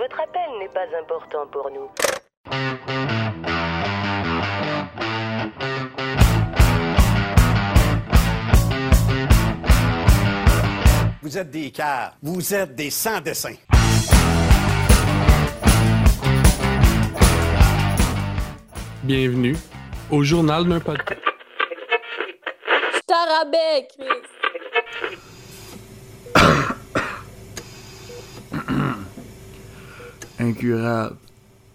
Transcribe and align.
Votre 0.00 0.18
appel 0.18 0.58
n'est 0.58 0.68
pas 0.70 0.86
important 0.98 1.46
pour 1.52 1.70
nous. 1.70 1.90
Vous 11.20 11.36
êtes 11.36 11.50
des 11.50 11.70
cars. 11.70 12.16
Vous 12.22 12.54
êtes 12.54 12.74
des 12.74 12.88
sans-dessins. 12.88 13.56
Bienvenue 19.02 19.56
au 20.10 20.22
journal 20.22 20.66
d'un 20.66 20.80
podcast. 20.80 21.20
Chris. 23.98 24.39
Incurable, 30.40 31.16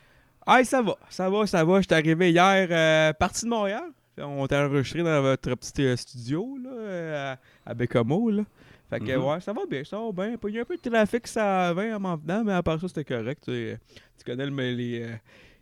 Ah, 0.44 0.64
ça 0.64 0.82
va, 0.82 0.96
ça 1.10 1.30
va, 1.30 1.46
ça 1.46 1.64
va. 1.64 1.80
J'étais 1.80 1.94
arrivé 1.94 2.32
hier, 2.32 2.66
euh, 2.72 3.12
parti 3.12 3.44
de 3.44 3.50
Montréal. 3.50 3.92
On 4.18 4.46
t'a 4.46 4.66
enregistré 4.66 5.02
dans 5.02 5.20
votre 5.22 5.54
petit 5.56 5.84
euh, 5.84 5.96
studio 5.96 6.56
là, 6.62 6.70
euh, 6.72 7.34
à, 7.34 7.70
à 7.70 7.74
Bécomo. 7.74 8.30
Là. 8.30 8.42
Fait 8.88 9.00
que, 9.00 9.16
Mhm. 9.16 9.24
ouais, 9.24 9.40
ça 9.40 9.52
va 9.52 9.62
bien, 9.68 9.82
ça 9.84 9.98
va 9.98 10.12
bien. 10.12 10.36
Il 10.48 10.54
y 10.54 10.58
a 10.58 10.62
un 10.62 10.64
peu 10.64 10.76
de 10.76 10.90
trafic, 10.90 11.26
ça 11.26 11.72
20 11.74 11.96
en 11.96 12.00
m'en 12.00 12.16
venant, 12.16 12.44
mais 12.44 12.52
à 12.52 12.62
part 12.62 12.80
ça, 12.80 12.86
c'était 12.88 13.04
correct. 13.04 13.42
Tu. 13.44 13.76
Tu 14.18 14.24
connais, 14.24 14.46
le, 14.46 14.52
les, 14.72 15.02
euh, 15.02 15.14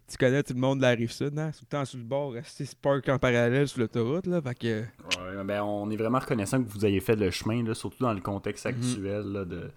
tu 0.07 0.17
connais 0.19 0.43
tout 0.43 0.53
le 0.55 0.61
monde 0.61 0.79
de 0.79 0.83
la 0.83 0.91
rive 0.91 1.11
sud, 1.11 1.37
hein? 1.39 1.51
Tout 1.53 1.65
le 1.65 1.67
temps 1.79 1.85
sur 1.85 1.99
le 1.99 2.05
bord, 2.05 2.33
resté 2.33 2.65
park 2.81 3.09
en 3.09 3.19
parallèle 3.19 3.67
sur 3.67 3.81
l'autoroute. 3.81 4.27
Là. 4.27 4.41
Fait 4.43 4.55
que, 4.55 4.81
Ouais, 4.83 5.45
ben, 5.45 5.63
on 5.63 5.91
est 5.91 5.97
vraiment 5.97 6.19
reconnaissant 6.19 6.63
que 6.63 6.69
vous 6.69 6.85
ayez 6.87 7.01
fait 7.01 7.17
le 7.17 7.31
chemin, 7.31 7.63
là, 7.65 7.75
surtout 7.75 8.03
dans 8.05 8.13
le 8.13 8.21
contexte 8.21 8.67
actuel. 8.67 9.23
là, 9.33 9.45
de... 9.45 9.71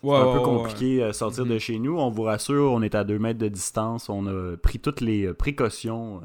C'est 0.00 0.06
ouais, 0.08 0.16
un 0.16 0.24
ouais, 0.26 0.32
peu 0.32 0.38
ouais, 0.38 0.44
compliqué 0.44 1.02
euh, 1.02 1.12
sortir 1.12 1.44
de 1.44 1.52
Mhm. 1.54 1.58
chez 1.60 1.78
nous. 1.78 1.98
On 1.98 2.08
vous 2.10 2.22
rassure, 2.22 2.72
on 2.72 2.80
est 2.82 2.94
à 2.94 3.04
2 3.04 3.18
mètres 3.18 3.38
de 3.38 3.48
distance. 3.48 4.08
On 4.08 4.26
a 4.26 4.56
pris 4.56 4.78
toutes 4.78 5.00
les 5.00 5.32
précautions 5.34 6.22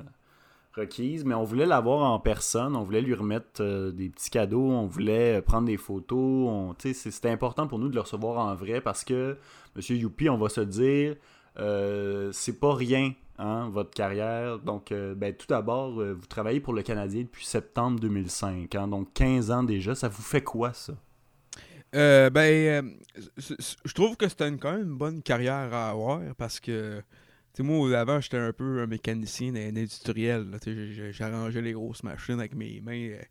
requises, 0.76 1.24
mais 1.26 1.34
on 1.36 1.44
voulait 1.44 1.66
l'avoir 1.66 2.10
en 2.12 2.20
personne. 2.20 2.76
On 2.76 2.84
voulait 2.84 3.02
lui 3.02 3.14
remettre 3.14 3.62
euh, 3.62 3.92
des 3.92 4.10
petits 4.10 4.30
cadeaux. 4.30 4.70
On 4.70 4.86
voulait 4.88 5.38
euh, 5.38 5.42
prendre 5.42 5.68
des 5.68 5.78
photos. 5.78 6.18
On- 6.50 6.76
C'était 6.80 7.30
important 7.30 7.68
pour 7.68 7.80
nous 7.80 7.90
de 7.90 7.96
le 7.96 8.02
recevoir 8.02 8.40
en 8.46 8.56
vrai 8.56 8.82
parce 8.82 9.04
que, 9.04 9.38
Monsieur 9.76 9.96
Youpi, 9.96 10.30
on 10.30 10.38
va 10.38 10.50
se 10.50 10.62
dire, 10.62 11.16
euh, 11.60 12.30
c'est 12.32 12.60
pas 12.60 12.74
rien. 12.76 13.14
hein, 13.40 13.70
votre 13.72 13.90
carrière. 13.92 14.60
Donc, 14.60 14.92
euh, 14.92 15.16
ben, 15.16 15.34
tout 15.34 15.48
d'abord, 15.50 15.92
vous 15.94 16.26
travaillez 16.28 16.60
pour 16.60 16.74
le 16.74 16.84
Canadien 16.84 17.24
depuis 17.24 17.46
septembre 17.46 18.00
2005. 18.00 18.76
hein, 18.76 18.88
donc, 18.88 19.12
15 19.14 19.50
ans 19.52 19.64
déjà. 19.64 19.96
Ça 19.96 20.08
vous 20.08 20.22
fait 20.22 20.44
quoi, 20.44 20.72
ça? 20.74 20.94
Ben, 21.94 22.96
je 23.38 23.94
trouve 23.94 24.18
que 24.18 24.28
c'était 24.28 24.52
quand 24.58 24.72
même 24.72 24.84
une 24.84 24.98
bonne 24.98 25.22
carrière 25.22 25.74
à 25.74 25.90
avoir 25.90 26.22
parce 26.38 26.60
que, 26.60 27.02
sais, 27.58 27.64
moi, 27.64 27.98
avant, 27.98 28.20
j'étais 28.22 28.38
un 28.38 28.52
peu 28.54 28.82
un 28.82 28.88
mécanicien 28.88 29.54
un 29.56 29.76
industriel. 29.76 30.48
J'arrangeais 31.12 31.62
les 31.62 31.74
grosses 31.74 32.04
machines 32.04 32.40
avec 32.40 32.56
mes 32.56 32.82
mains. 32.82 32.94
euh, 33.12 33.22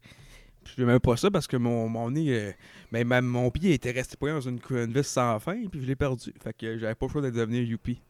Je 0.77 0.85
même 0.85 1.01
pas 1.01 1.17
ça 1.17 1.31
parce 1.31 1.47
que 1.47 1.57
mon, 1.57 1.89
mon 1.89 2.11
nez, 2.11 2.29
euh, 2.31 2.53
ben, 2.93 3.07
ma- 3.07 3.21
mon 3.21 3.51
pied 3.51 3.73
était 3.75 3.91
resté 3.91 4.17
pris 4.17 4.31
dans 4.31 4.41
une, 4.41 4.61
vis 4.93 5.03
sans 5.07 5.39
fin, 5.41 5.67
puis 5.67 5.81
je 5.81 5.87
l'ai 5.87 5.97
perdu. 5.97 6.33
Fait 6.43 6.53
que 6.57 6.79
j'avais 6.79 6.95
pas 6.95 7.07
le 7.07 7.13
choix 7.13 7.23
de 7.23 7.31
devenir 7.31 7.63
Youpi. 7.63 8.01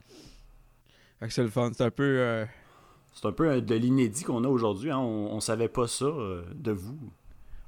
Fait 1.21 1.29
que 1.29 1.33
c'est 1.33 1.43
le 1.43 1.49
fun. 1.49 1.71
C'est 1.75 1.85
un 1.85 1.91
peu. 1.91 2.03
euh, 2.03 2.45
C'est 3.15 3.27
un 3.27 3.33
peu 3.33 3.61
de 3.61 3.75
l'inédit 3.75 4.25
qu'on 4.25 4.45
a 4.45 4.49
aujourd'hui. 4.49 4.91
hein. 4.91 4.99
On, 4.99 5.35
on 5.35 5.41
savait 5.41 5.69
pas 5.69 5.87
ça 5.87 6.05
euh, 6.05 6.43
de 6.55 6.73
vous. 6.73 6.99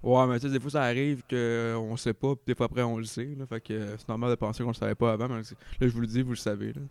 Ouais, 0.02 0.26
mais 0.26 0.38
tu 0.38 0.46
sais, 0.48 0.52
des 0.52 0.60
fois, 0.60 0.70
ça 0.70 0.82
arrive 0.82 1.22
qu'on 1.30 1.96
sait 1.96 2.12
pas, 2.12 2.34
puis 2.34 2.44
des 2.48 2.54
fois 2.54 2.66
après, 2.66 2.82
on 2.82 2.98
le 2.98 3.04
sait. 3.04 3.34
Là, 3.38 3.46
fait 3.46 3.60
que 3.62 3.96
c'est 3.96 4.08
normal 4.08 4.28
de 4.30 4.34
penser 4.34 4.62
qu'on 4.62 4.68
le 4.70 4.74
savait 4.74 4.94
pas 4.94 5.12
avant, 5.14 5.28
mais 5.28 5.36
là, 5.40 5.42
je 5.80 5.86
vous 5.88 6.00
le 6.02 6.06
dis, 6.06 6.20
vous 6.20 6.30
le 6.32 6.36
savez. 6.36 6.74
Là. 6.74 6.82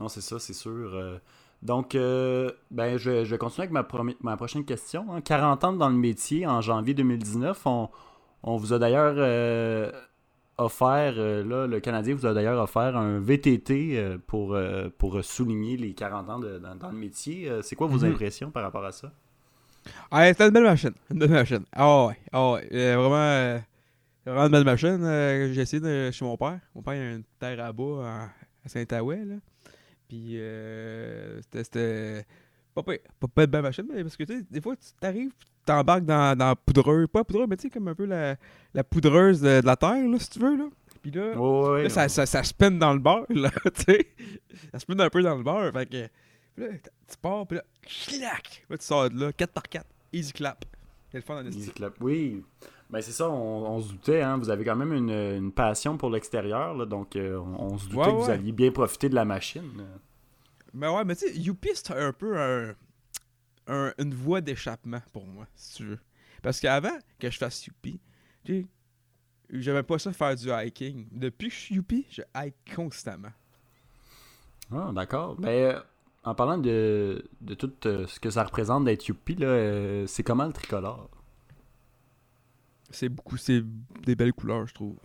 Non, 0.00 0.08
c'est 0.08 0.20
ça, 0.22 0.38
c'est 0.40 0.54
sûr. 0.54 0.70
euh. 0.94 1.18
donc, 1.62 1.94
euh, 1.94 2.50
ben, 2.72 2.96
je, 2.96 3.24
je 3.24 3.30
vais 3.30 3.38
continuer 3.38 3.68
avec 3.68 3.72
ma, 3.72 3.86
ma 4.22 4.36
prochaine 4.36 4.64
question. 4.64 5.06
hein. 5.12 5.20
40 5.20 5.62
ans 5.64 5.72
dans 5.74 5.90
le 5.90 5.94
métier 5.96 6.46
en 6.46 6.60
janvier 6.60 6.94
2019. 6.94 7.66
On, 7.66 7.88
on 8.42 8.56
vous 8.56 8.72
a 8.72 8.78
d'ailleurs 8.78 9.14
euh, 9.18 9.92
offert, 10.58 11.14
euh, 11.18 11.44
là, 11.44 11.66
le 11.66 11.80
Canadien 11.80 12.14
vous 12.14 12.24
a 12.26 12.32
d'ailleurs 12.34 12.62
offert 12.62 12.96
un 12.96 13.18
VTT 13.20 14.16
pour, 14.26 14.56
pour 14.98 15.22
souligner 15.22 15.76
les 15.76 15.92
40 15.94 16.30
ans 16.30 16.38
de- 16.38 16.58
dans, 16.58 16.74
dans 16.76 16.90
le 16.90 16.96
métier. 16.98 17.50
C'est 17.62 17.76
quoi 17.76 17.86
vos 17.86 17.98
Mhm. 18.06 18.12
impressions 18.12 18.50
par 18.50 18.62
rapport 18.62 18.84
à 18.84 18.92
ça? 18.92 19.12
Ah, 20.10 20.26
c'était 20.28 20.46
une 20.46 20.52
belle 20.52 20.64
machine. 20.64 20.92
Une 21.10 21.18
belle 21.18 21.30
machine. 21.30 21.64
Ah 21.72 22.06
ouais, 22.06 22.16
ah 22.32 22.52
ouais. 22.52 22.68
Vraiment, 22.96 23.60
vraiment 24.26 24.46
une 24.46 24.52
belle 24.52 24.64
machine. 24.64 24.98
J'ai 25.52 25.60
essayé 25.62 25.80
de, 25.80 26.10
chez 26.10 26.24
mon 26.24 26.36
père. 26.38 26.60
Mon 26.74 26.82
père, 26.82 26.94
il 26.94 27.00
a 27.00 27.12
une 27.16 27.24
terre 27.38 27.64
à 27.64 27.72
bas 27.72 28.02
à, 28.04 28.22
à 28.64 28.68
Saint-Aouet, 28.68 29.24
là. 29.26 29.34
Puis, 30.10 30.30
euh, 30.40 31.40
c'était- 31.52 32.26
pas 32.74 32.82
pire. 32.82 32.98
Pas, 33.20 33.28
pas 33.28 33.44
une 33.44 33.50
belle 33.50 33.62
machine, 33.62 33.86
mais 33.88 34.02
parce 34.02 34.16
que, 34.16 34.24
tu 34.24 34.38
sais, 34.38 34.44
des 34.50 34.60
fois, 34.60 34.74
tu 34.74 34.88
t'arrives, 35.00 35.30
tu 35.30 35.46
t'embarques 35.64 36.04
dans, 36.04 36.36
dans 36.36 36.48
la 36.48 36.56
poudreuse. 36.56 37.06
Pas 37.06 37.22
poudreuse, 37.22 37.46
mais 37.48 37.56
tu 37.56 37.62
sais, 37.62 37.70
comme 37.70 37.86
un 37.86 37.94
peu 37.94 38.06
la, 38.06 38.34
la 38.74 38.82
poudreuse 38.82 39.40
de, 39.40 39.60
de 39.60 39.66
la 39.66 39.76
terre, 39.76 40.08
là, 40.08 40.18
si 40.18 40.28
tu 40.30 40.40
veux, 40.40 40.56
là. 40.56 40.68
Puis 41.00 41.12
là, 41.12 41.38
Ouais, 41.38 41.68
ouais, 41.70 41.82
Là, 41.84 41.88
ça, 41.90 42.08
ça, 42.08 42.26
ça 42.26 42.42
spin 42.42 42.72
dans 42.72 42.92
le 42.92 42.98
beurre, 42.98 43.26
là, 43.30 43.50
tu 43.74 43.82
sais. 43.84 44.08
Ça 44.72 44.80
spin 44.80 44.98
un 44.98 45.08
peu 45.10 45.22
dans 45.22 45.36
le 45.36 45.44
beurre, 45.44 45.72
fait 45.72 45.86
que... 45.86 46.08
puis 46.56 46.64
là, 46.64 46.68
tu 47.08 47.16
pars, 47.22 47.46
puis 47.46 47.58
là, 47.58 47.64
clac! 47.82 48.66
Là, 48.68 48.76
tu 48.78 48.84
sors 48.84 49.08
de 49.08 49.20
là, 49.26 49.32
4 49.32 49.52
par 49.52 49.62
4 49.62 49.86
easy 50.12 50.32
clap. 50.32 50.64
C'est 51.12 51.18
le 51.18 51.22
fun 51.22 51.36
en 51.40 51.46
Easy 51.46 51.70
clap. 51.70 51.94
Oui, 52.00 52.42
ben 52.90 53.00
c'est 53.00 53.12
ça, 53.12 53.30
on, 53.30 53.66
on 53.76 53.80
se 53.80 53.92
doutait, 53.92 54.20
hein, 54.22 54.36
vous 54.38 54.50
avez 54.50 54.64
quand 54.64 54.76
même 54.76 54.92
une, 54.92 55.10
une 55.10 55.52
passion 55.52 55.96
pour 55.96 56.10
l'extérieur, 56.10 56.86
donc 56.86 57.16
euh, 57.16 57.38
on, 57.38 57.72
on 57.74 57.78
se 57.78 57.88
doutait 57.88 57.98
Ouais, 57.98 58.12
que 58.12 58.18
vous 58.24 58.30
alliez 58.30 58.52
bien 58.52 58.70
profiter 58.72 59.08
de 59.08 59.14
la 59.14 59.24
machine. 59.24 59.86
Mais 60.74 60.88
ouais, 60.88 61.04
mais 61.04 61.16
tu 61.16 61.26
sais, 61.28 61.36
Youpi, 61.36 61.70
c'est 61.74 61.90
un 61.92 62.12
peu 62.12 62.38
un, 62.40 62.74
un- 63.66 63.92
une 63.98 64.14
voie 64.14 64.40
d'échappement 64.40 65.00
pour 65.12 65.26
moi, 65.26 65.46
si 65.54 65.74
tu 65.76 65.84
veux. 65.86 65.98
Parce 66.42 66.60
qu'avant 66.60 66.96
que 67.18 67.30
je 67.30 67.38
fasse 67.38 67.66
Youpi, 67.66 68.00
j'aimais 69.50 69.82
pas 69.82 69.98
ça 69.98 70.12
faire 70.12 70.34
du 70.36 70.48
hiking. 70.50 71.06
Depuis 71.10 71.48
que 71.48 71.54
je 71.54 71.58
suis 71.60 71.74
Youpi, 71.76 72.06
je 72.10 72.22
hike 72.34 72.54
constamment. 72.74 73.32
Ah, 74.72 74.90
d'accord. 74.94 75.34
Ben, 75.36 75.48
euh, 75.48 75.80
en 76.24 76.34
parlant 76.34 76.58
de, 76.58 77.24
de 77.40 77.54
tout 77.54 77.72
euh, 77.86 78.06
ce 78.06 78.20
que 78.20 78.30
ça 78.30 78.44
représente 78.44 78.84
d'être 78.84 79.06
Youpi, 79.08 79.36
euh, 79.40 80.06
c'est 80.06 80.22
comment 80.22 80.46
le 80.46 80.52
tricolore? 80.52 81.10
C'est 82.90 83.08
beaucoup, 83.08 83.36
c'est 83.36 83.62
des 84.04 84.16
belles 84.16 84.32
couleurs, 84.32 84.66
je 84.66 84.74
trouve. 84.74 84.96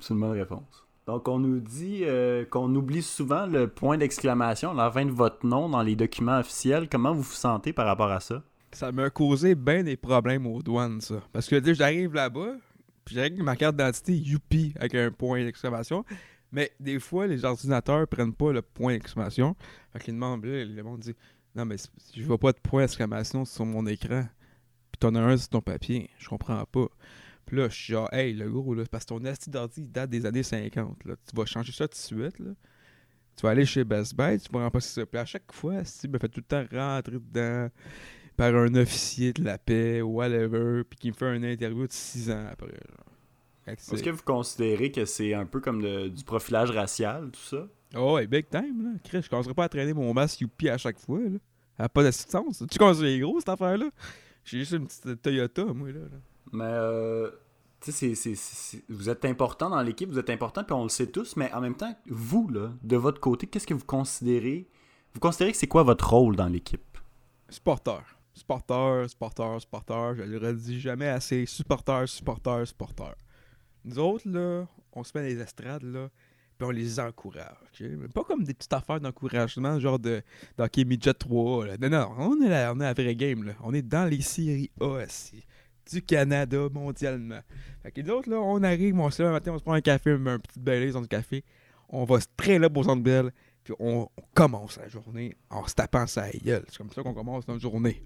C'est 0.00 0.14
une 0.14 0.20
bonne 0.20 0.32
réponse. 0.32 0.84
Donc, 1.06 1.28
on 1.28 1.38
nous 1.38 1.60
dit 1.60 2.00
euh, 2.02 2.44
qu'on 2.46 2.74
oublie 2.74 3.02
souvent 3.02 3.46
le 3.46 3.68
point 3.68 3.98
d'exclamation 3.98 4.70
à 4.70 4.74
la 4.74 4.90
fin 4.90 5.04
de 5.04 5.10
votre 5.10 5.46
nom 5.46 5.68
dans 5.68 5.82
les 5.82 5.96
documents 5.96 6.38
officiels. 6.38 6.88
Comment 6.90 7.12
vous 7.12 7.22
vous 7.22 7.32
sentez 7.32 7.72
par 7.72 7.86
rapport 7.86 8.10
à 8.10 8.20
ça? 8.20 8.42
Ça 8.72 8.90
m'a 8.90 9.10
causé 9.10 9.54
bien 9.54 9.82
des 9.82 9.96
problèmes 9.96 10.46
aux 10.46 10.62
douanes, 10.62 11.00
ça. 11.00 11.22
Parce 11.32 11.48
que, 11.48 11.74
j'arrive 11.74 12.14
là-bas, 12.14 12.54
puis 13.04 13.14
j'arrive 13.14 13.42
ma 13.42 13.54
carte 13.54 13.76
d'identité 13.76 14.16
Youpi 14.16 14.72
avec 14.76 14.94
un 14.94 15.10
point 15.10 15.44
d'exclamation. 15.44 16.04
Mais 16.50 16.72
des 16.80 16.98
fois, 16.98 17.26
les 17.26 17.44
ordinateurs 17.44 18.08
prennent 18.08 18.32
pas 18.32 18.52
le 18.52 18.62
point 18.62 18.94
d'exclamation. 18.94 19.56
Fait 19.92 19.98
qu'ils 19.98 20.14
demandent, 20.14 20.44
là, 20.44 20.64
le 20.64 20.82
monde 20.82 21.00
dit 21.00 21.14
Non, 21.54 21.66
mais 21.66 21.76
je 22.16 22.22
vois 22.22 22.38
pas 22.38 22.52
de 22.52 22.58
point 22.58 22.82
d'exclamation 22.82 23.44
sur 23.44 23.66
mon 23.66 23.86
écran. 23.86 24.24
T'en 25.04 25.14
as 25.16 25.20
un 25.20 25.36
sur 25.36 25.48
ton 25.50 25.60
papier. 25.60 26.08
Je 26.18 26.28
comprends 26.28 26.64
pas. 26.64 26.86
Puis 27.46 27.56
là, 27.58 27.68
je 27.68 27.74
suis 27.74 27.92
genre, 27.92 28.08
hey, 28.12 28.32
le 28.32 28.50
gros, 28.50 28.72
là, 28.74 28.84
parce 28.90 29.04
que 29.04 29.10
ton 29.10 29.24
asti 29.26 29.50
d'ordi 29.50 29.82
date 29.82 30.08
des 30.08 30.24
années 30.24 30.42
50. 30.42 31.04
Là. 31.04 31.14
Tu 31.28 31.36
vas 31.36 31.44
changer 31.44 31.72
ça 31.72 31.86
tout 31.86 31.92
de 31.92 31.98
suite. 31.98 32.38
Là. 32.38 32.52
Tu 33.36 33.42
vas 33.42 33.50
aller 33.50 33.66
chez 33.66 33.84
Best 33.84 34.16
Buy, 34.16 34.38
tu 34.38 34.50
vas 34.50 34.62
remplacer 34.64 35.00
ça. 35.00 35.04
Puis 35.06 35.18
à 35.20 35.24
chaque 35.26 35.52
fois, 35.52 35.84
si 35.84 36.08
me 36.08 36.18
fait 36.18 36.28
tout 36.28 36.40
le 36.40 36.44
temps 36.44 36.64
rentrer 36.74 37.18
dedans. 37.18 37.68
par 38.36 38.52
un 38.56 38.74
officier 38.74 39.32
de 39.32 39.44
la 39.44 39.58
paix 39.58 40.00
whatever, 40.02 40.82
puis 40.82 40.98
qui 40.98 41.08
me 41.10 41.14
fait 41.14 41.36
une 41.36 41.44
interview 41.44 41.86
de 41.86 41.92
6 41.92 42.30
ans 42.32 42.46
après. 42.50 42.72
Est-ce 43.66 44.02
que 44.02 44.10
vous 44.10 44.22
considérez 44.24 44.90
que 44.90 45.04
c'est 45.04 45.34
un 45.34 45.46
peu 45.46 45.60
comme 45.60 45.80
de- 45.80 46.08
du 46.08 46.24
profilage 46.24 46.70
racial, 46.70 47.30
tout 47.30 47.40
ça? 47.40 47.68
Oh, 47.96 48.18
big 48.28 48.48
time, 48.48 48.82
là. 48.92 48.98
Chris, 49.04 49.22
je 49.22 49.28
commencerai 49.30 49.54
pas 49.54 49.64
à 49.64 49.68
traîner 49.68 49.92
mon 49.92 50.12
masque 50.12 50.40
Youpi 50.40 50.68
à 50.68 50.76
chaque 50.78 50.98
fois, 50.98 51.20
là. 51.20 51.38
Ça 51.76 51.84
a 51.84 51.88
pas 51.88 52.02
d'assistance. 52.02 52.64
Tu 52.70 52.78
commences 52.78 52.98
c'est 53.00 53.18
gros, 53.20 53.38
cette 53.38 53.48
affaire-là? 53.50 53.86
J'ai 54.44 54.58
juste 54.60 54.72
une 54.72 54.86
petite 54.86 55.22
Toyota, 55.22 55.64
moi, 55.64 55.88
là. 55.90 56.00
là. 56.00 56.18
Mais, 56.52 56.64
euh, 56.64 57.30
tu 57.80 57.90
sais, 57.92 58.14
c'est- 58.14 58.14
c'est- 58.14 58.34
c'est- 58.34 58.84
vous 58.88 59.08
êtes 59.08 59.24
important 59.24 59.70
dans 59.70 59.80
l'équipe, 59.82 60.08
vous 60.10 60.18
êtes 60.18 60.30
important, 60.30 60.62
puis 60.64 60.74
on 60.74 60.82
le 60.84 60.88
sait 60.88 61.06
tous, 61.06 61.36
mais 61.36 61.52
en 61.52 61.60
même 61.60 61.74
temps, 61.76 61.96
vous, 62.08 62.48
là, 62.48 62.72
de 62.82 62.96
votre 62.96 63.20
côté, 63.20 63.46
qu'est-ce 63.46 63.66
que 63.66 63.74
vous 63.74 63.84
considérez? 63.84 64.68
Vous 65.14 65.20
considérez 65.20 65.52
que 65.52 65.58
c'est 65.58 65.66
quoi 65.66 65.82
votre 65.82 66.08
rôle 66.10 66.36
dans 66.36 66.48
l'équipe? 66.48 66.98
Supporter. 67.48 68.02
Supporter, 68.34 69.08
supporter, 69.08 69.60
supporter. 69.60 70.14
Je 70.16 70.22
le 70.24 70.38
redis 70.38 70.80
jamais 70.80 71.08
assez. 71.08 71.46
Supporter, 71.46 72.06
supporter, 72.08 72.66
supporter. 72.66 73.14
Nous 73.84 73.98
autres, 73.98 74.28
là, 74.28 74.66
on 74.92 75.04
se 75.04 75.12
met 75.16 75.24
les 75.24 75.38
estrades, 75.40 75.84
là, 75.84 76.08
puis 76.56 76.66
on 76.66 76.70
les 76.70 77.00
encourage. 77.00 77.80
Mais 77.80 78.08
Pas 78.08 78.24
comme 78.24 78.44
des 78.44 78.54
petites 78.54 78.72
affaires 78.72 79.00
d'encouragement, 79.00 79.78
genre 79.78 79.98
de 79.98 80.22
d'hockey 80.56 80.84
midget 80.84 81.14
3. 81.14 81.66
Là. 81.66 81.76
Non, 81.80 81.88
non, 81.88 82.10
on 82.18 82.40
est, 82.42 82.48
la, 82.48 82.72
on 82.72 82.80
est 82.80 82.84
la 82.84 82.94
vraie 82.94 83.16
game. 83.16 83.44
Là. 83.44 83.52
On 83.62 83.74
est 83.74 83.82
dans 83.82 84.08
les 84.08 84.20
séries 84.20 84.70
A 84.80 84.98
assis, 84.98 85.44
du 85.90 86.02
Canada 86.02 86.68
mondialement. 86.72 87.40
Fait 87.82 87.90
que 87.90 88.00
les 88.00 88.10
autres, 88.10 88.30
là, 88.30 88.38
on 88.38 88.62
arrive, 88.62 88.98
on 88.98 89.10
se 89.10 89.22
lève 89.22 89.30
le 89.30 89.34
matin, 89.34 89.52
on 89.52 89.58
se 89.58 89.64
prend 89.64 89.74
un 89.74 89.80
café, 89.80 90.12
un 90.12 90.38
petit 90.38 90.60
Baileys 90.60 90.92
dans 90.92 91.00
le 91.00 91.06
café. 91.06 91.44
On 91.88 92.04
va 92.04 92.20
se 92.20 92.26
traîner 92.36 92.60
là 92.60 92.68
au 92.74 92.82
centre 92.82 93.02
belle, 93.02 93.32
puis 93.62 93.74
on, 93.78 94.08
commence 94.34 94.78
la 94.78 94.88
journée 94.88 95.36
en 95.50 95.66
se 95.66 95.74
tapant 95.74 96.06
sa 96.06 96.30
gueule. 96.30 96.64
C'est 96.68 96.78
comme 96.78 96.90
ça 96.90 97.02
qu'on 97.02 97.14
commence 97.14 97.46
notre 97.46 97.60
journée. 97.60 98.02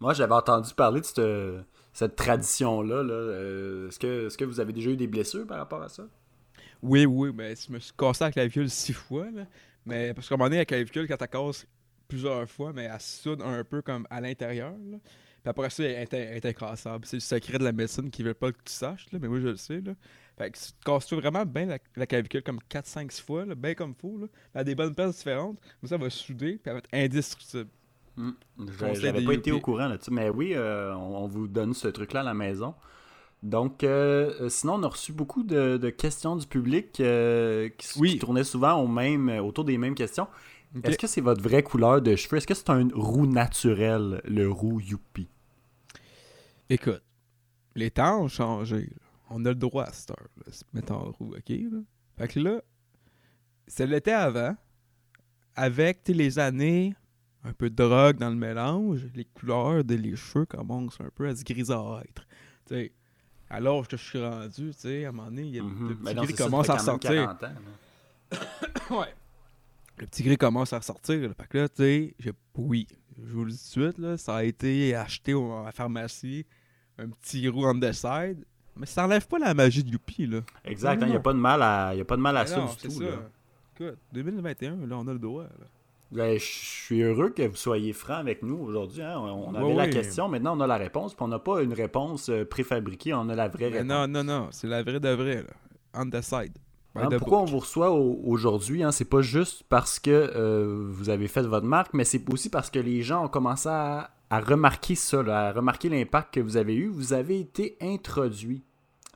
Moi, 0.00 0.14
j'avais 0.14 0.34
entendu 0.34 0.74
parler 0.74 1.00
de 1.00 1.64
cette, 1.92 2.16
tradition-là. 2.16 3.02
Là. 3.02 3.14
Euh, 3.14 3.88
Est-ce 3.88 3.98
que, 3.98 4.26
est 4.26 4.36
que 4.36 4.44
vous 4.44 4.60
avez 4.60 4.72
déjà 4.72 4.90
eu 4.90 4.96
des 4.96 5.06
blessures 5.06 5.46
par 5.46 5.58
rapport 5.58 5.82
à 5.82 5.88
ça? 5.88 6.04
Oui, 6.82 7.06
oui, 7.06 7.30
mais 7.32 7.54
je 7.54 7.72
me 7.72 7.78
suis 7.78 7.92
cassé 7.96 8.24
la 8.24 8.32
clavicule 8.32 8.68
six 8.68 8.92
fois. 8.92 9.30
Là. 9.30 9.46
Mais 9.86 10.12
parce 10.12 10.28
qu'à 10.28 10.34
un 10.34 10.38
moment 10.38 10.48
donné, 10.48 10.58
la 10.58 10.64
clavicule, 10.64 11.06
quand 11.06 11.16
tu 11.16 11.28
casse 11.28 11.66
plusieurs 12.08 12.48
fois, 12.50 12.72
mais 12.72 12.84
elle 12.84 13.00
soude 13.00 13.40
un 13.42 13.62
peu 13.64 13.82
comme 13.82 14.06
à 14.10 14.20
l'intérieur. 14.20 14.74
là. 14.90 14.98
Puis 15.42 15.50
après 15.50 15.70
ça, 15.70 15.82
elle 15.82 16.06
est, 16.12 16.46
incassable. 16.46 17.04
C'est 17.04 17.16
le 17.16 17.20
secret 17.20 17.58
de 17.58 17.64
la 17.64 17.72
médecine 17.72 18.10
qui 18.10 18.22
veut 18.22 18.34
pas 18.34 18.52
que 18.52 18.58
tu 18.64 18.72
saches, 18.72 19.06
là, 19.12 19.18
mais 19.20 19.26
moi 19.28 19.40
je 19.40 19.48
le 19.48 19.56
sais. 19.56 19.80
Là. 19.80 19.94
Fait 20.38 20.50
que 20.50 20.58
tu 20.58 20.72
te 20.72 20.84
casses 20.84 21.12
vraiment 21.12 21.44
bien 21.44 21.66
la, 21.66 21.78
la 21.96 22.06
clavicule 22.06 22.42
comme 22.42 22.60
4, 22.68 22.86
5, 22.86 23.12
6 23.12 23.22
fois, 23.22 23.44
là, 23.44 23.54
bien 23.54 23.74
comme 23.74 23.94
faut. 23.94 24.18
Là. 24.18 24.26
A 24.54 24.62
des 24.62 24.74
bonnes 24.74 24.94
places 24.94 25.16
différentes. 25.16 25.58
Comme 25.80 25.88
ça, 25.88 25.96
va 25.96 26.10
souder, 26.10 26.58
puis 26.58 26.62
elle 26.66 26.72
va 26.72 26.78
être 26.78 26.88
indestructible. 26.92 27.70
Conseil 28.78 29.02
J'avais 29.02 29.24
pas 29.24 29.34
été 29.34 29.50
au 29.50 29.60
courant 29.60 29.88
là-dessus, 29.88 30.10
mais 30.10 30.28
oui, 30.28 30.52
euh, 30.54 30.94
on, 30.94 31.24
on 31.24 31.26
vous 31.26 31.48
donne 31.48 31.74
ce 31.74 31.88
truc-là 31.88 32.20
à 32.20 32.24
la 32.24 32.34
maison. 32.34 32.74
Donc, 33.42 33.82
euh, 33.82 34.32
euh, 34.42 34.48
sinon, 34.48 34.74
on 34.74 34.82
a 34.84 34.88
reçu 34.88 35.12
beaucoup 35.12 35.42
de, 35.42 35.76
de 35.76 35.90
questions 35.90 36.36
du 36.36 36.46
public 36.46 37.00
euh, 37.00 37.68
qui, 37.76 37.86
s- 37.86 37.96
Oui. 37.96 38.10
qui 38.12 38.18
tournaient 38.20 38.44
souvent 38.44 38.74
au 38.80 38.86
même, 38.86 39.28
euh, 39.28 39.42
autour 39.42 39.64
des 39.64 39.78
mêmes 39.78 39.94
questions. 39.96 40.28
Est-ce 40.84 40.96
que 40.96 41.06
c'est 41.06 41.20
votre 41.20 41.42
vraie 41.42 41.62
couleur 41.62 42.00
de 42.00 42.14
cheveux? 42.16 42.36
Est-ce 42.38 42.46
que 42.46 42.54
c'est 42.54 42.70
un 42.70 42.88
roux 42.94 43.26
naturel, 43.26 44.22
le 44.24 44.48
roux 44.50 44.80
Youpi? 44.80 45.28
Écoute, 46.70 47.02
les 47.74 47.90
temps 47.90 48.22
ont 48.22 48.28
changé. 48.28 48.80
là. 48.82 49.06
On 49.30 49.44
a 49.44 49.48
le 49.50 49.54
droit 49.54 49.84
à 49.84 49.92
cette 49.92 50.10
heure, 50.12 50.28
là, 50.36 50.42
de 50.46 50.52
se 50.52 50.64
mettre 50.72 50.92
en 50.92 51.10
roue, 51.10 51.34
OK? 51.34 51.48
Là? 51.48 51.78
Fait 52.16 52.28
que 52.28 52.40
là, 52.40 52.62
ça 53.66 53.86
l'était 53.86 54.12
avant, 54.12 54.56
avec 55.56 56.06
les 56.08 56.38
années, 56.38 56.94
un 57.44 57.52
peu 57.52 57.68
de 57.70 57.74
drogue 57.74 58.16
dans 58.18 58.30
le 58.30 58.36
mélange, 58.36 59.06
les 59.14 59.24
couleurs 59.24 59.84
de 59.84 59.94
les 59.94 60.16
cheveux 60.16 60.46
commencent 60.46 61.00
un 61.00 61.10
peu 61.14 61.26
à 61.28 61.34
se 61.34 61.42
grisâtre. 61.44 62.26
Tu 62.66 62.74
sais, 62.74 62.92
à 63.52 63.60
l'âge 63.60 63.86
que 63.88 63.96
je 63.96 64.02
suis 64.02 64.20
rendu, 64.24 64.70
tu 64.70 64.72
sais, 64.78 65.04
à 65.04 65.10
un 65.10 65.12
moment 65.12 65.28
donné, 65.28 65.42
il 65.42 65.54
y 65.56 65.58
a 65.60 65.62
Mhm. 65.62 65.88
le 65.90 65.94
Ben 65.94 66.04
petit 66.04 66.14
non, 66.16 66.22
gris 66.24 66.34
commence 66.34 66.66
ça 66.66 66.72
à 66.72 66.76
ressortir. 66.78 67.10
40 67.10 67.42
ans, 67.44 67.46
là. 68.30 68.38
Ouais. 68.98 69.14
Le 69.98 70.06
petit 70.06 70.22
gris 70.22 70.38
commence 70.38 70.72
à 70.72 70.78
ressortir. 70.78 71.20
Là. 71.20 71.34
Fait 71.38 71.46
que 71.48 71.58
là, 71.58 71.68
tu 71.68 71.76
sais, 71.82 72.14
j'ai- 72.18 72.32
oui, 72.56 72.86
je 73.22 73.32
vous 73.32 73.44
le 73.44 73.52
dis 73.52 73.58
tout 73.72 73.80
de 73.80 73.84
suite, 73.86 73.98
là, 73.98 74.16
ça 74.16 74.36
a 74.36 74.42
été 74.44 74.94
acheté 74.94 75.32
à 75.34 75.64
la 75.66 75.72
pharmacie, 75.72 76.46
un 76.98 77.08
petit 77.10 77.46
roux 77.48 77.66
on 77.66 77.78
the 77.78 77.92
side. 77.92 78.44
Mais 78.74 78.86
ça 78.86 79.04
enlève 79.04 79.26
pas 79.28 79.38
la 79.38 79.52
magie 79.52 79.84
de 79.84 79.90
Youpi, 79.90 80.26
là. 80.26 80.40
Exact, 80.64 81.02
il 81.02 81.08
n'y 81.08 81.16
a 81.16 81.20
pas 81.20 81.34
de 81.34 81.38
mal 81.38 81.60
à, 81.62 81.94
y 81.94 82.00
a 82.00 82.04
pas 82.06 82.16
de 82.16 82.22
mal 82.22 82.36
à 82.38 82.44
Mais 82.44 82.48
ça 82.48 82.56
non, 82.56 82.66
du 82.72 82.76
tout. 82.76 82.90
ça. 82.90 83.04
là. 83.04 83.16
Écoute, 83.78 83.98
2021, 84.14 84.76
là, 84.86 84.96
on 84.98 85.06
a 85.06 85.12
le 85.12 85.18
droit. 85.18 85.44
Là. 85.44 85.66
Ben, 86.12 86.38
je 86.38 86.44
suis 86.44 87.00
heureux 87.02 87.30
que 87.30 87.42
vous 87.48 87.56
soyez 87.56 87.92
franc 87.94 88.14
avec 88.16 88.42
nous 88.42 88.56
aujourd'hui. 88.58 89.02
hein. 89.02 89.18
On 89.18 89.54
avait 89.54 89.74
la 89.74 89.88
question, 89.88 90.28
maintenant 90.28 90.56
on 90.56 90.60
a 90.60 90.66
la 90.66 90.76
réponse. 90.76 91.14
Puis 91.14 91.24
on 91.24 91.28
n'a 91.28 91.38
pas 91.38 91.62
une 91.62 91.72
réponse 91.72 92.28
euh, 92.28 92.44
préfabriquée, 92.44 93.14
on 93.14 93.28
a 93.30 93.34
la 93.34 93.48
vraie 93.48 93.70
Mais 93.70 93.78
réponse. 93.78 93.88
non, 93.88 94.06
non, 94.08 94.22
non, 94.24 94.48
c'est 94.50 94.66
la 94.66 94.82
vraie 94.82 95.00
de 95.00 95.08
vraie, 95.08 95.36
là. 95.42 95.50
On 95.94 96.08
the 96.08 96.20
side. 96.22 96.52
Hein, 96.94 97.08
the 97.08 97.16
pourquoi 97.18 97.40
on 97.40 97.44
vous 97.46 97.58
reçoit 97.60 97.90
au- 97.90 98.20
aujourd'hui? 98.24 98.82
Hein? 98.82 98.92
C'est 98.92 99.08
pas 99.08 99.22
juste 99.22 99.64
parce 99.70 99.98
que 99.98 100.10
euh, 100.10 100.86
vous 100.90 101.08
avez 101.08 101.28
fait 101.28 101.40
votre 101.42 101.66
marque, 101.66 101.94
mais 101.94 102.04
c'est 102.04 102.22
aussi 102.30 102.50
parce 102.50 102.68
que 102.68 102.78
les 102.78 103.00
gens 103.02 103.24
ont 103.24 103.28
commencé 103.28 103.70
à, 103.70 104.10
à 104.28 104.40
remarquer 104.40 104.94
ça, 104.94 105.22
là, 105.22 105.48
à 105.48 105.52
remarquer 105.52 105.88
l'impact 105.88 106.34
que 106.34 106.40
vous 106.40 106.58
avez 106.58 106.74
eu. 106.74 106.88
Vous 106.88 107.14
avez 107.14 107.40
été 107.40 107.78
introduit. 107.80 108.62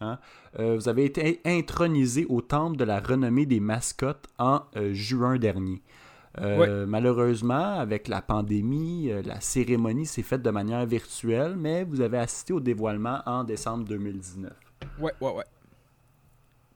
hein? 0.00 0.19
Euh, 0.58 0.76
vous 0.76 0.88
avez 0.88 1.04
été 1.04 1.40
intronisé 1.44 2.25
au 2.31 2.40
temple 2.40 2.78
de 2.78 2.84
la 2.84 3.00
renommée 3.00 3.44
des 3.44 3.60
mascottes 3.60 4.26
en 4.38 4.62
euh, 4.76 4.94
juin 4.94 5.37
dernier. 5.37 5.82
Euh, 6.41 6.87
Malheureusement, 6.87 7.79
avec 7.79 8.09
la 8.09 8.21
pandémie, 8.23 9.11
euh, 9.11 9.23
la 9.23 9.41
cérémonie 9.41 10.06
s'est 10.06 10.23
faite 10.23 10.43
de 10.43 10.50
manière 10.50 10.85
virtuelle, 10.87 11.56
mais 11.56 11.85
vous 11.85 12.00
avez 12.00 12.19
assisté 12.19 12.53
au 12.53 12.61
dévoilement 12.61 13.21
en 13.27 13.44
décembre 13.44 13.85
2019. 13.85 14.53
Ouais, 15.00 15.12
ouais, 15.21 15.33
ouais. 15.33 15.44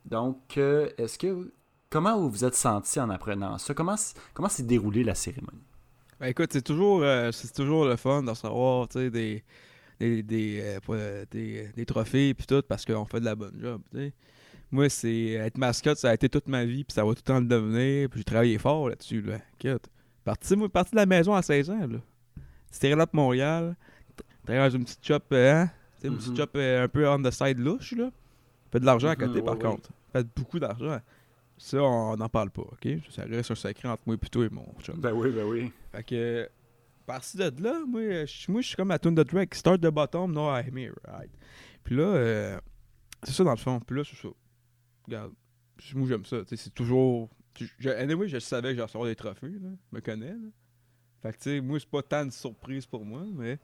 Donc, 0.05 0.57
euh, 0.57 0.89
est-ce 0.99 1.19
que. 1.19 1.53
Comment 1.91 2.17
vous 2.21 2.31
vous 2.31 2.45
êtes 2.45 2.55
senti 2.55 3.01
en 3.01 3.11
apprenant 3.11 3.59
ça? 3.59 3.75
Comment, 3.75 3.97
s'est 3.97 4.63
déroulée 4.63 5.03
la 5.03 5.17
cérémonie? 5.17 5.59
Ben 6.21 6.27
écoute, 6.27 6.51
c'est 6.53 6.63
toujours, 6.63 7.03
euh, 7.03 7.33
c'est 7.33 7.53
toujours 7.53 7.85
le 7.85 7.97
fun 7.97 8.23
de 8.23 8.31
recevoir 8.31 8.87
des, 8.87 9.11
des, 9.11 9.43
des, 9.99 10.23
des, 10.23 11.69
des 11.75 11.87
trophées 11.87 12.33
puis 12.35 12.47
tout 12.47 12.63
parce 12.63 12.85
qu'on 12.85 13.05
fait 13.07 13.19
de 13.19 13.25
la 13.25 13.35
bonne 13.35 13.59
job. 13.61 13.81
Moi, 14.73 14.89
c'est 14.89 15.31
être 15.33 15.59
mascotte, 15.59 15.99
ça 15.99 16.11
a 16.11 16.15
été 16.15 16.29
toute 16.29 16.47
ma 16.47 16.65
vie 16.65 16.85
puis 16.85 16.95
ça 16.95 17.05
va 17.05 17.11
tout 17.13 17.19
le 17.19 17.23
temps 17.23 17.41
le 17.41 17.47
devenir. 17.47 18.09
Puis 18.09 18.21
j'ai 18.21 18.25
travaillé 18.25 18.59
fort 18.59 18.89
là-dessus. 18.89 19.21
Là. 19.23 19.39
Parti, 20.25 20.55
moi, 20.57 20.69
parti 20.69 20.93
de 20.93 20.97
la 20.97 21.07
maison 21.07 21.35
à 21.35 21.43
16 21.43 21.71
ans. 21.71 21.87
Là. 21.87 21.99
C'était 22.71 22.95
là 22.95 23.07
Montréal. 23.13 23.77
Travaillé 24.45 24.71
dans 24.71 24.77
une 24.77 24.85
petite 24.85 25.05
shop, 25.05 25.19
euh, 25.33 25.53
hein, 25.63 25.71
sais, 26.01 26.09
une 26.09 26.17
petite 26.17 26.31
Mhm. 26.31 26.37
shop 26.37 26.49
euh, 26.57 26.85
un 26.85 26.89
peu 26.89 27.09
on 27.09 27.21
the 27.23 27.31
side 27.31 27.59
louche. 27.59 27.93
Là. 27.93 28.11
Fait 28.73 28.81
de 28.81 28.87
l'argent 28.87 29.09
à 29.09 29.17
Mhm, 29.17 29.27
côté 29.27 29.43
par 29.43 29.55
ouais. 29.55 29.61
contre. 29.63 29.91
Fait 30.13 30.27
beaucoup 30.37 30.59
d'argent. 30.59 31.01
Ça, 31.59 31.83
on 31.83 32.17
n'en 32.17 32.29
parle 32.29 32.51
pas, 32.51 32.63
ok? 32.63 32.89
Ça 33.11 33.25
reste 33.25 33.51
un 33.51 33.55
secret 33.55 33.89
entre 33.89 34.03
moi 34.07 34.15
et 34.15 34.19
plutôt 34.19 34.43
et 34.45 34.49
mon 34.49 34.67
chum. 34.81 34.99
Ben 34.99 35.13
oui, 35.13 35.31
ben 35.31 35.45
oui. 35.45 35.71
Fait 35.93 36.03
que, 36.05 36.49
parti 37.07 37.37
de 37.37 37.53
là, 37.63 37.81
moi, 37.87 38.25
je 38.25 38.51
moi, 38.51 38.61
je 38.63 38.69
suis 38.69 38.77
comme 38.77 38.91
à 38.93 38.99
tune 38.99 39.15
de 39.15 39.23
track. 39.23 39.55
Start 39.55 39.81
the 39.81 39.89
bottom, 39.89 40.33
no 40.33 40.49
I'm 40.49 40.79
here, 40.79 40.95
right? 41.07 41.31
Puis 41.85 41.97
là, 41.97 42.05
euh, 42.05 42.59
c'est 43.25 43.33
ça 43.33 43.45
dans 43.45 43.51
le 43.51 43.57
fond. 43.59 43.79
Puis 43.81 43.97
là, 43.97 44.03
c'est 44.05 44.17
ça. 44.17 44.29
Regarde, 45.11 45.33
moi, 45.95 46.09
j'aime 46.09 46.25
ça. 46.25 46.37
C'est 46.47 46.73
toujours. 46.73 47.29
Je, 47.79 47.91
anyway, 47.91 48.29
je 48.29 48.39
savais 48.39 48.69
que 48.69 48.75
j'allais 48.75 48.85
recevoir 48.85 49.09
des 49.09 49.17
trophées, 49.17 49.49
là. 49.49 49.71
Je 49.91 49.97
me 49.97 50.01
connais, 50.01 50.31
là. 50.31 50.51
Fait 51.21 51.33
que, 51.33 51.37
tu 51.39 51.43
sais, 51.43 51.61
moi, 51.61 51.81
c'est 51.81 51.91
pas 51.91 52.03
tant 52.03 52.25
de 52.25 52.31
surprise 52.31 52.87
pour 52.87 53.05
moi, 53.05 53.25
mais. 53.35 53.59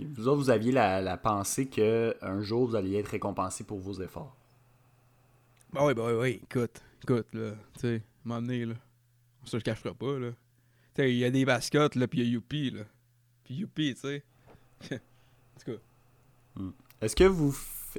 Vous 0.00 0.28
autres, 0.28 0.38
vous 0.38 0.50
aviez 0.50 0.70
la, 0.70 1.00
la 1.00 1.16
pensée 1.16 1.68
qu'un 1.68 2.40
jour, 2.40 2.68
vous 2.68 2.76
alliez 2.76 2.98
être 2.98 3.08
récompensé 3.08 3.64
pour 3.64 3.80
vos 3.80 4.00
efforts. 4.00 4.36
Bah 5.72 5.84
oui, 5.84 5.94
bah 5.94 6.04
oui, 6.06 6.12
oui. 6.14 6.40
Écoute, 6.44 6.80
écoute, 7.02 7.26
là. 7.32 7.52
Tu 7.74 7.80
sais, 7.80 8.02
m'emmener, 8.24 8.64
là. 8.64 8.74
On 9.42 9.46
se 9.46 9.56
le 9.56 9.62
cachera 9.62 9.92
pas, 9.92 10.18
là. 10.20 10.30
Tu 10.94 11.02
sais, 11.02 11.12
il 11.12 11.18
y 11.18 11.24
a 11.24 11.30
des 11.30 11.44
mascottes, 11.44 11.96
là, 11.96 12.06
puis 12.06 12.20
il 12.20 12.26
y 12.26 12.28
a 12.28 12.32
Youpi, 12.32 12.70
là. 12.70 12.84
Puis 13.42 13.54
Youpi, 13.54 13.94
tu 13.94 14.00
sais. 14.00 14.24
en 14.92 15.58
tout 15.58 15.72
cas. 15.72 16.62
Est-ce 17.00 17.16
que 17.16 17.24
vous 17.24 17.52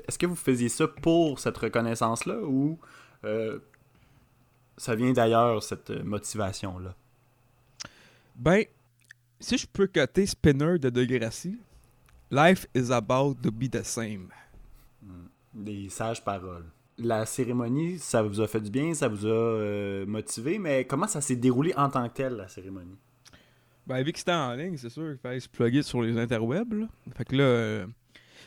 est-ce 0.07 0.17
que 0.17 0.25
vous 0.25 0.35
faisiez 0.35 0.69
ça 0.69 0.87
pour 0.87 1.39
cette 1.39 1.57
reconnaissance-là 1.57 2.41
ou 2.41 2.79
euh, 3.25 3.59
ça 4.77 4.95
vient 4.95 5.13
d'ailleurs, 5.13 5.61
cette 5.63 5.91
euh, 5.91 6.03
motivation-là? 6.03 6.95
Ben, 8.35 8.63
si 9.39 9.57
je 9.57 9.67
peux 9.67 9.87
coter 9.87 10.25
Spinner 10.25 10.79
de 10.79 10.89
Degrassi, 10.89 11.57
Life 12.33 12.65
is 12.73 12.91
about 12.91 13.35
to 13.43 13.51
be 13.51 13.69
the 13.69 13.83
same. 13.83 14.29
Des 15.53 15.87
sages 15.89 16.23
paroles. 16.23 16.65
La 16.97 17.27
cérémonie, 17.27 17.99
ça 17.99 18.23
vous 18.23 18.41
a 18.41 18.47
fait 18.47 18.59
du 18.59 18.71
bien, 18.71 18.95
ça 18.95 19.07
vous 19.07 19.27
a 19.27 19.29
euh, 19.29 20.05
motivé, 20.07 20.57
mais 20.57 20.85
comment 20.85 21.07
ça 21.07 21.21
s'est 21.21 21.35
déroulé 21.35 21.75
en 21.75 21.89
tant 21.89 22.09
que 22.09 22.13
tel, 22.15 22.33
la 22.33 22.47
cérémonie? 22.47 22.97
Ben, 23.85 24.01
vu 24.01 24.11
que 24.13 24.17
c'était 24.17 24.31
en 24.31 24.53
ligne, 24.53 24.77
c'est 24.77 24.89
sûr 24.89 25.09
qu'il 25.09 25.19
fallait 25.19 25.39
se 25.39 25.49
plugger 25.49 25.83
sur 25.83 26.01
les 26.01 26.17
interwebs. 26.17 26.73
Là. 26.73 26.87
Fait 27.15 27.25
que 27.25 27.35
là, 27.35 27.85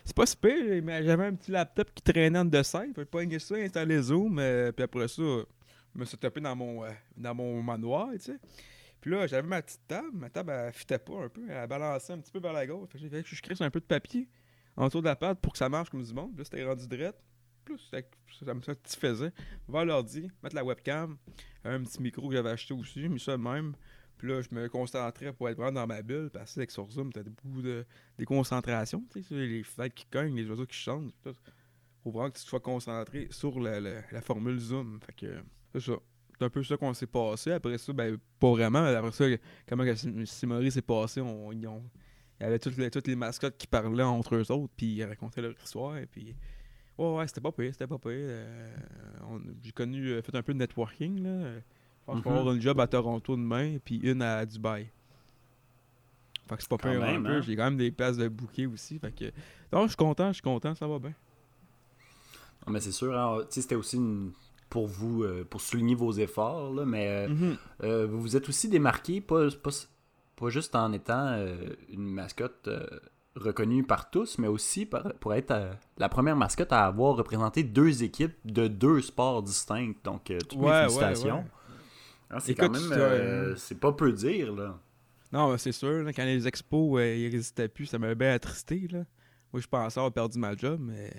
c'est 0.06 0.16
pas 0.16 0.24
super, 0.26 0.82
mais 0.82 1.04
j'avais 1.04 1.26
un 1.26 1.34
petit 1.34 1.50
laptop 1.50 1.92
qui 1.94 2.02
traînait 2.02 2.38
en 2.38 2.44
dessin. 2.44 2.86
Fait 2.94 3.04
que 3.04 3.10
pogner 3.10 3.38
ça, 3.38 3.56
installer 3.56 4.00
Zoom, 4.00 4.38
euh, 4.38 4.72
puis 4.72 4.84
après 4.84 5.08
ça, 5.08 5.22
je 5.22 6.00
me 6.00 6.04
suis 6.04 6.16
tapé 6.16 6.40
dans 6.40 6.56
mon, 6.56 6.84
euh, 6.84 6.90
dans 7.16 7.34
mon 7.34 7.62
manoir, 7.62 8.08
tu. 8.22 8.38
Puis 9.00 9.10
là, 9.10 9.26
j'avais 9.26 9.46
ma 9.46 9.60
petite 9.62 9.86
table. 9.86 10.08
Ma 10.14 10.30
table, 10.30 10.50
elle 10.52 10.72
fitait 10.72 10.98
pas 10.98 11.24
un 11.24 11.28
peu. 11.28 11.42
Elle 11.48 11.68
balançait 11.68 12.12
un 12.12 12.18
petit 12.18 12.32
peu 12.32 12.40
vers 12.40 12.52
la 12.52 12.66
gauche. 12.66 12.88
Fait 12.90 12.98
que 12.98 13.22
je 13.24 13.42
crisse 13.42 13.60
un 13.60 13.70
peu 13.70 13.78
de 13.80 13.84
papier 13.84 14.28
autour 14.76 15.00
de 15.02 15.06
la 15.06 15.14
pâte 15.16 15.40
pour 15.40 15.52
que 15.52 15.58
ça 15.58 15.68
marche 15.68 15.90
comme 15.90 16.02
du 16.02 16.12
monde. 16.14 16.30
Puis 16.30 16.38
là, 16.38 16.44
c'était 16.44 16.64
rendu 16.64 16.86
direct. 16.88 17.18
Plus, 17.64 17.78
c'était- 17.78 18.08
ça 18.44 18.54
me 18.54 18.62
satisfaisait. 18.62 19.32
Vers 19.68 19.84
l'ordi, 19.84 20.30
mettre 20.42 20.54
la 20.56 20.64
webcam, 20.64 21.16
un 21.64 21.82
petit 21.82 22.00
micro 22.02 22.28
que 22.28 22.34
j'avais 22.34 22.50
acheté 22.50 22.74
aussi, 22.74 23.00
j'ai 23.00 23.08
mis 23.08 23.20
ça 23.20 23.36
même. 23.36 23.74
Puis 24.18 24.28
là, 24.28 24.40
je 24.40 24.48
me 24.54 24.68
concentrais 24.68 25.32
pour 25.32 25.48
être 25.48 25.56
vraiment 25.56 25.80
dans 25.80 25.86
ma 25.86 26.02
bulle. 26.02 26.30
Parce 26.32 26.54
que 26.54 26.60
avec 26.60 26.70
sur 26.70 26.90
Zoom, 26.90 27.12
t'as 27.12 27.22
beaucoup 27.22 27.62
de 27.62 27.84
déconcentration. 28.18 29.04
Tu 29.12 29.22
sais, 29.22 29.34
les 29.34 29.62
fenêtres 29.62 29.94
qui 29.94 30.06
cognent, 30.06 30.34
les 30.36 30.48
oiseaux 30.48 30.66
qui 30.66 30.76
chantent. 30.76 31.12
tout. 31.22 31.34
Faut 32.02 32.10
vraiment 32.10 32.30
que 32.30 32.38
tu 32.38 32.44
sois 32.44 32.60
concentré 32.60 33.28
sur 33.30 33.58
la, 33.60 33.80
la- 33.80 34.20
formule 34.20 34.58
Zoom. 34.58 35.00
C'est 35.72 35.80
ça. 35.80 35.92
C'est 36.38 36.44
un 36.44 36.50
peu 36.50 36.62
ça 36.62 36.76
qu'on 36.76 36.92
s'est 36.94 37.06
passé. 37.06 37.52
Après 37.52 37.78
ça, 37.78 37.92
ben, 37.92 38.18
pas 38.38 38.50
vraiment. 38.50 38.84
Après 38.84 39.12
ça, 39.12 39.24
comment 39.66 39.84
Simori 40.26 40.70
s'est 40.70 40.82
passé, 40.82 41.20
on, 41.20 41.50
ils 41.52 41.68
il 42.38 42.42
y 42.42 42.46
avait 42.46 42.58
toutes 42.58 42.76
les, 42.76 42.90
toutes 42.90 43.06
les 43.06 43.16
mascottes 43.16 43.56
qui 43.56 43.66
parlaient 43.66 44.02
entre 44.02 44.34
eux 44.36 44.52
autres, 44.52 44.70
puis 44.76 44.86
ils 44.96 45.04
racontaient 45.04 45.40
leur 45.40 45.54
histoire. 45.64 45.96
Et 45.96 46.04
puis, 46.04 46.36
ouais, 46.98 47.14
ouais, 47.16 47.26
c'était 47.26 47.40
pas 47.40 47.50
pire, 47.50 47.72
c'était 47.72 47.86
pas 47.86 47.98
pire. 47.98 48.10
Euh, 48.12 48.76
J'ai 49.62 49.72
connu, 49.72 50.08
euh, 50.10 50.20
fait 50.20 50.34
un 50.34 50.42
peu 50.42 50.52
de 50.52 50.58
networking. 50.58 51.22
Là. 51.22 51.60
Je 52.08 52.12
pense 52.12 52.22
qu'on 52.22 52.32
va 52.34 52.38
avoir 52.40 52.54
une 52.54 52.60
job 52.60 52.78
à 52.80 52.86
Toronto 52.86 53.34
demain, 53.36 53.78
puis 53.84 53.96
une 53.98 54.22
à 54.22 54.46
Dubaï. 54.46 54.88
Fait 56.48 56.54
que 56.56 56.62
c'est 56.62 56.68
pas 56.68 56.76
Quand 56.78 56.88
pire 56.90 57.02
un 57.02 57.20
peu. 57.22 57.28
hein? 57.28 57.40
J'ai 57.42 57.56
quand 57.56 57.64
même 57.64 57.76
des 57.76 57.90
places 57.90 58.16
de 58.16 58.28
bouquet 58.28 58.66
aussi. 58.66 58.98
Fait 59.00 59.10
que, 59.10 59.24
non, 59.72 59.82
je 59.82 59.88
suis 59.88 59.96
content, 59.96 60.28
je 60.28 60.34
suis 60.34 60.42
content, 60.42 60.74
ça 60.76 60.86
va 60.86 60.98
bien. 61.00 61.14
Mais 62.68 62.80
c'est 62.80 62.92
sûr, 62.92 63.16
hein, 63.18 63.40
c'était 63.50 63.74
aussi 63.74 63.96
une- 63.96 64.32
pour 64.68 64.86
vous, 64.86 65.22
euh, 65.24 65.44
pour 65.48 65.60
souligner 65.60 65.94
vos 65.94 66.12
efforts, 66.12 66.72
là, 66.74 66.84
mais 66.84 67.06
euh, 67.08 67.28
Mhm. 67.28 67.56
euh, 67.84 68.06
vous 68.06 68.20
vous 68.20 68.36
êtes 68.36 68.48
aussi 68.48 68.68
démarqué, 68.68 69.20
pas, 69.20 69.48
pas, 69.62 69.70
pas 70.36 70.48
juste 70.50 70.74
en 70.74 70.92
étant 70.92 71.26
euh, 71.28 71.56
une 71.88 72.10
mascotte 72.10 72.66
euh, 72.68 72.84
reconnue 73.36 73.84
par 73.84 74.10
tous, 74.10 74.38
mais 74.38 74.48
aussi 74.48 74.84
par- 74.86 75.12
pour 75.20 75.34
être 75.34 75.50
euh, 75.52 75.72
la 75.98 76.08
première 76.08 76.36
mascotte 76.36 76.72
à 76.72 76.86
avoir 76.86 77.14
représenté 77.16 77.62
deux 77.62 78.02
équipes 78.02 78.34
de 78.44 78.66
deux 78.66 79.00
sports 79.02 79.42
distincts. 79.42 79.94
Donc, 80.04 80.30
euh, 80.30 80.38
toutes 80.40 80.58
mes 80.58 80.66
Ouais, 80.66 80.80
félicitations. 80.82 81.38
ouais. 81.38 81.44
C'est 82.40 82.52
Écoute, 82.52 82.66
quand 82.66 82.72
même, 82.72 82.88
c'est, 82.88 82.94
euh, 82.94 83.52
euh, 83.52 83.56
c'est 83.56 83.78
pas 83.78 83.92
peu 83.92 84.12
dire, 84.12 84.52
là. 84.54 84.78
Non, 85.32 85.56
c'est 85.58 85.72
sûr, 85.72 86.02
là, 86.02 86.12
quand 86.12 86.24
les 86.24 86.46
expos 86.46 87.00
euh, 87.00 87.16
ils 87.16 87.30
résistaient 87.30 87.68
plus, 87.68 87.86
ça 87.86 87.98
m'avait 87.98 88.14
bien 88.14 88.32
attristé. 88.32 88.86
Là. 88.90 89.04
Moi, 89.52 89.60
je 89.60 89.66
pensais 89.66 89.98
avoir 89.98 90.12
perdu 90.12 90.38
ma 90.38 90.56
job, 90.56 90.80
mais 90.80 91.12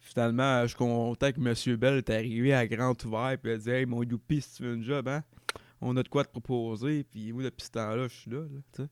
finalement, 0.00 0.62
je 0.62 0.68
suis 0.68 0.76
content 0.76 1.32
que 1.32 1.40
M. 1.40 1.76
Bell 1.76 1.98
est 1.98 2.10
arrivé 2.10 2.54
à 2.54 2.66
grand 2.66 3.02
ouvert 3.04 3.30
et 3.30 3.38
il 3.42 3.50
a 3.50 3.58
dit 3.58 3.70
Hey, 3.70 3.86
mon 3.86 4.02
youpi, 4.02 4.40
si 4.40 4.56
tu 4.56 4.62
veux 4.64 4.74
une 4.74 4.84
job, 4.84 5.08
hein, 5.08 5.22
on 5.80 5.96
a 5.96 6.02
de 6.02 6.08
quoi 6.08 6.24
te 6.24 6.30
proposer. 6.30 7.04
Puis 7.04 7.32
moi, 7.32 7.42
depuis 7.42 7.64
ce 7.64 7.70
temps-là, 7.72 8.08
je 8.08 8.14
suis 8.14 8.30
là. 8.30 8.40
là 8.40 8.86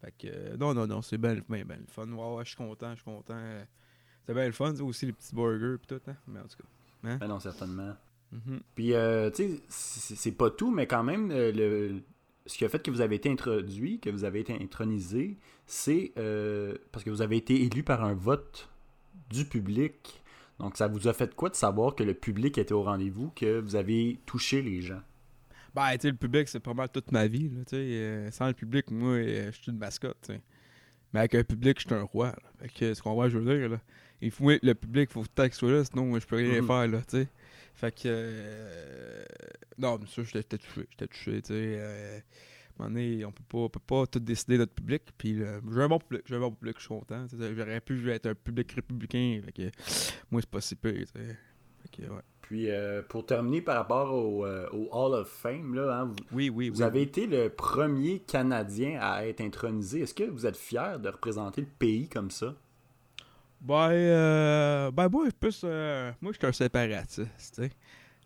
fait 0.00 0.14
que, 0.18 0.26
euh, 0.26 0.56
non, 0.56 0.74
non, 0.74 0.86
non, 0.86 1.00
c'est 1.00 1.16
bien 1.16 1.36
ben, 1.48 1.64
ben 1.64 1.78
le 1.78 1.86
fun. 1.86 2.08
Ouais, 2.08 2.36
ouais, 2.36 2.44
je 2.44 2.48
suis 2.48 2.56
content, 2.56 2.90
je 2.90 2.96
suis 2.96 3.04
content. 3.04 3.38
C'est 4.26 4.34
bien 4.34 4.46
le 4.46 4.52
fun, 4.52 4.74
aussi 4.80 5.06
les 5.06 5.12
petits 5.12 5.34
burgers 5.34 5.76
et 5.82 5.86
tout. 5.86 6.00
Hein? 6.08 6.16
Mais 6.26 6.40
en 6.40 6.46
tout 6.46 6.56
cas. 6.56 7.18
Ben 7.18 7.28
non, 7.28 7.38
certainement. 7.38 7.94
Mhm. 8.32 8.60
Puis, 8.74 8.94
euh, 8.94 9.30
tu 9.30 9.44
sais, 9.68 10.14
c'est 10.16 10.32
pas 10.32 10.50
tout, 10.50 10.70
mais 10.70 10.86
quand 10.86 11.02
même, 11.04 11.30
euh, 11.30 11.52
le, 11.52 12.00
ce 12.46 12.56
qui 12.58 12.64
a 12.64 12.68
fait 12.68 12.82
que 12.82 12.90
vous 12.90 13.00
avez 13.00 13.16
été 13.16 13.30
introduit, 13.30 14.00
que 14.00 14.10
vous 14.10 14.24
avez 14.24 14.40
été 14.40 14.52
intronisé, 14.54 15.36
c'est 15.66 16.12
euh, 16.18 16.74
parce 16.90 17.04
que 17.04 17.10
vous 17.10 17.22
avez 17.22 17.36
été 17.36 17.62
élu 17.62 17.82
par 17.82 18.02
un 18.04 18.14
vote 18.14 18.68
du 19.30 19.44
public. 19.44 20.22
Donc, 20.58 20.76
ça 20.76 20.86
vous 20.88 21.08
a 21.08 21.12
fait 21.12 21.34
quoi 21.34 21.48
de 21.48 21.54
savoir 21.54 21.94
que 21.94 22.04
le 22.04 22.14
public 22.14 22.58
était 22.58 22.72
au 22.74 22.82
rendez-vous, 22.82 23.30
que 23.34 23.58
vous 23.60 23.74
avez 23.76 24.18
touché 24.26 24.62
les 24.62 24.80
gens? 24.82 25.00
Ben, 25.74 25.90
tu 25.92 26.00
sais, 26.02 26.10
le 26.10 26.16
public, 26.16 26.48
c'est 26.48 26.60
pas 26.60 26.74
mal 26.74 26.88
toute 26.90 27.10
ma 27.12 27.26
vie, 27.26 27.48
là, 27.48 27.60
tu 27.64 27.70
sais. 27.70 27.76
euh, 27.76 28.30
sans 28.30 28.46
le 28.48 28.52
public, 28.52 28.90
moi, 28.90 29.12
euh, 29.14 29.50
je 29.50 29.62
suis 29.62 29.72
une 29.72 29.78
mascotte, 29.78 30.18
tu 30.22 30.34
sais. 30.34 30.40
Mais 31.12 31.20
avec 31.20 31.34
un 31.34 31.44
public, 31.44 31.78
je 31.80 31.86
suis 31.86 31.94
un 31.94 32.02
roi, 32.02 32.28
là. 32.28 32.50
Fait 32.60 32.68
que, 32.68 32.94
ce 32.94 33.02
qu'on 33.02 33.14
voit, 33.14 33.28
je 33.28 33.38
veux 33.38 33.58
dire, 33.58 33.68
là. 33.70 33.80
Il 34.20 34.30
faut, 34.30 34.50
le 34.50 34.74
public, 34.74 35.10
faut 35.10 35.22
que 35.22 35.50
soit 35.54 35.70
là, 35.72 35.84
sinon, 35.84 36.18
je 36.20 36.26
peux 36.26 36.36
rien 36.36 36.60
Mhm. 36.60 36.66
faire, 36.66 36.88
là, 36.88 36.98
tu 37.00 37.16
sais. 37.22 37.28
Fait 37.74 37.92
que, 37.92 38.02
euh, 38.06 39.24
non, 39.78 39.96
bien 39.96 40.06
sûr, 40.06 40.24
j'étais 40.24 40.58
touché, 40.58 40.86
j'étais 40.90 41.06
touché, 41.08 41.42
tu 41.42 41.48
sais. 41.48 41.54
euh, 41.54 42.18
à 42.18 42.84
un 42.84 42.88
moment 42.88 42.94
donné, 42.94 43.24
on 43.24 43.32
peut 43.32 43.42
pas, 43.48 43.58
on 43.58 43.68
peut 43.68 43.80
pas 43.80 44.06
tout 44.06 44.20
décider 44.20 44.56
notre 44.58 44.72
public, 44.72 45.02
puis 45.18 45.34
là, 45.34 45.60
j'ai 45.70 45.80
un 45.82 45.88
bon 45.88 45.98
public, 45.98 46.22
j'ai 46.26 46.36
un 46.36 46.40
bon 46.40 46.52
public, 46.52 46.76
je 46.76 46.80
suis 46.82 46.88
content. 46.88 47.26
J'aurais 47.30 47.80
pu 47.80 48.10
être 48.10 48.26
un 48.26 48.34
public 48.34 48.72
républicain, 48.72 49.40
fait 49.44 49.52
que, 49.52 49.62
moi, 50.30 50.40
c'est 50.40 50.50
pas 50.50 50.60
si 50.60 50.76
pire, 50.76 51.06
sais. 51.14 51.36
Fait 51.82 52.02
que, 52.02 52.08
ouais. 52.10 52.20
Puis, 52.42 52.70
euh, 52.70 53.02
pour 53.02 53.24
terminer 53.24 53.62
par 53.62 53.76
rapport 53.76 54.12
au, 54.12 54.44
euh, 54.44 54.68
au 54.72 54.88
Hall 54.92 55.14
of 55.14 55.28
Fame, 55.28 55.74
là, 55.74 56.00
hein, 56.00 56.04
vous, 56.06 56.16
Oui, 56.32 56.50
oui, 56.50 56.68
vous 56.68 56.78
oui. 56.78 56.82
avez 56.82 57.02
été 57.02 57.26
le 57.26 57.48
premier 57.48 58.20
Canadien 58.20 58.98
à 59.00 59.26
être 59.26 59.40
intronisé. 59.40 60.00
Est-ce 60.00 60.14
que 60.14 60.24
vous 60.24 60.44
êtes 60.46 60.56
fier 60.56 60.98
de 61.00 61.08
représenter 61.08 61.62
le 61.62 61.66
pays 61.66 62.08
comme 62.08 62.30
ça? 62.30 62.54
Ben, 63.64 63.90
euh, 63.92 64.90
ben 64.90 65.08
moi, 65.08 65.26
plus, 65.38 65.60
euh, 65.64 66.10
moi, 66.20 66.32
je 66.32 66.38
suis 66.38 66.46
un 66.46 66.52
séparatiste, 66.52 67.16
tu 67.20 67.62
sais. 67.62 67.70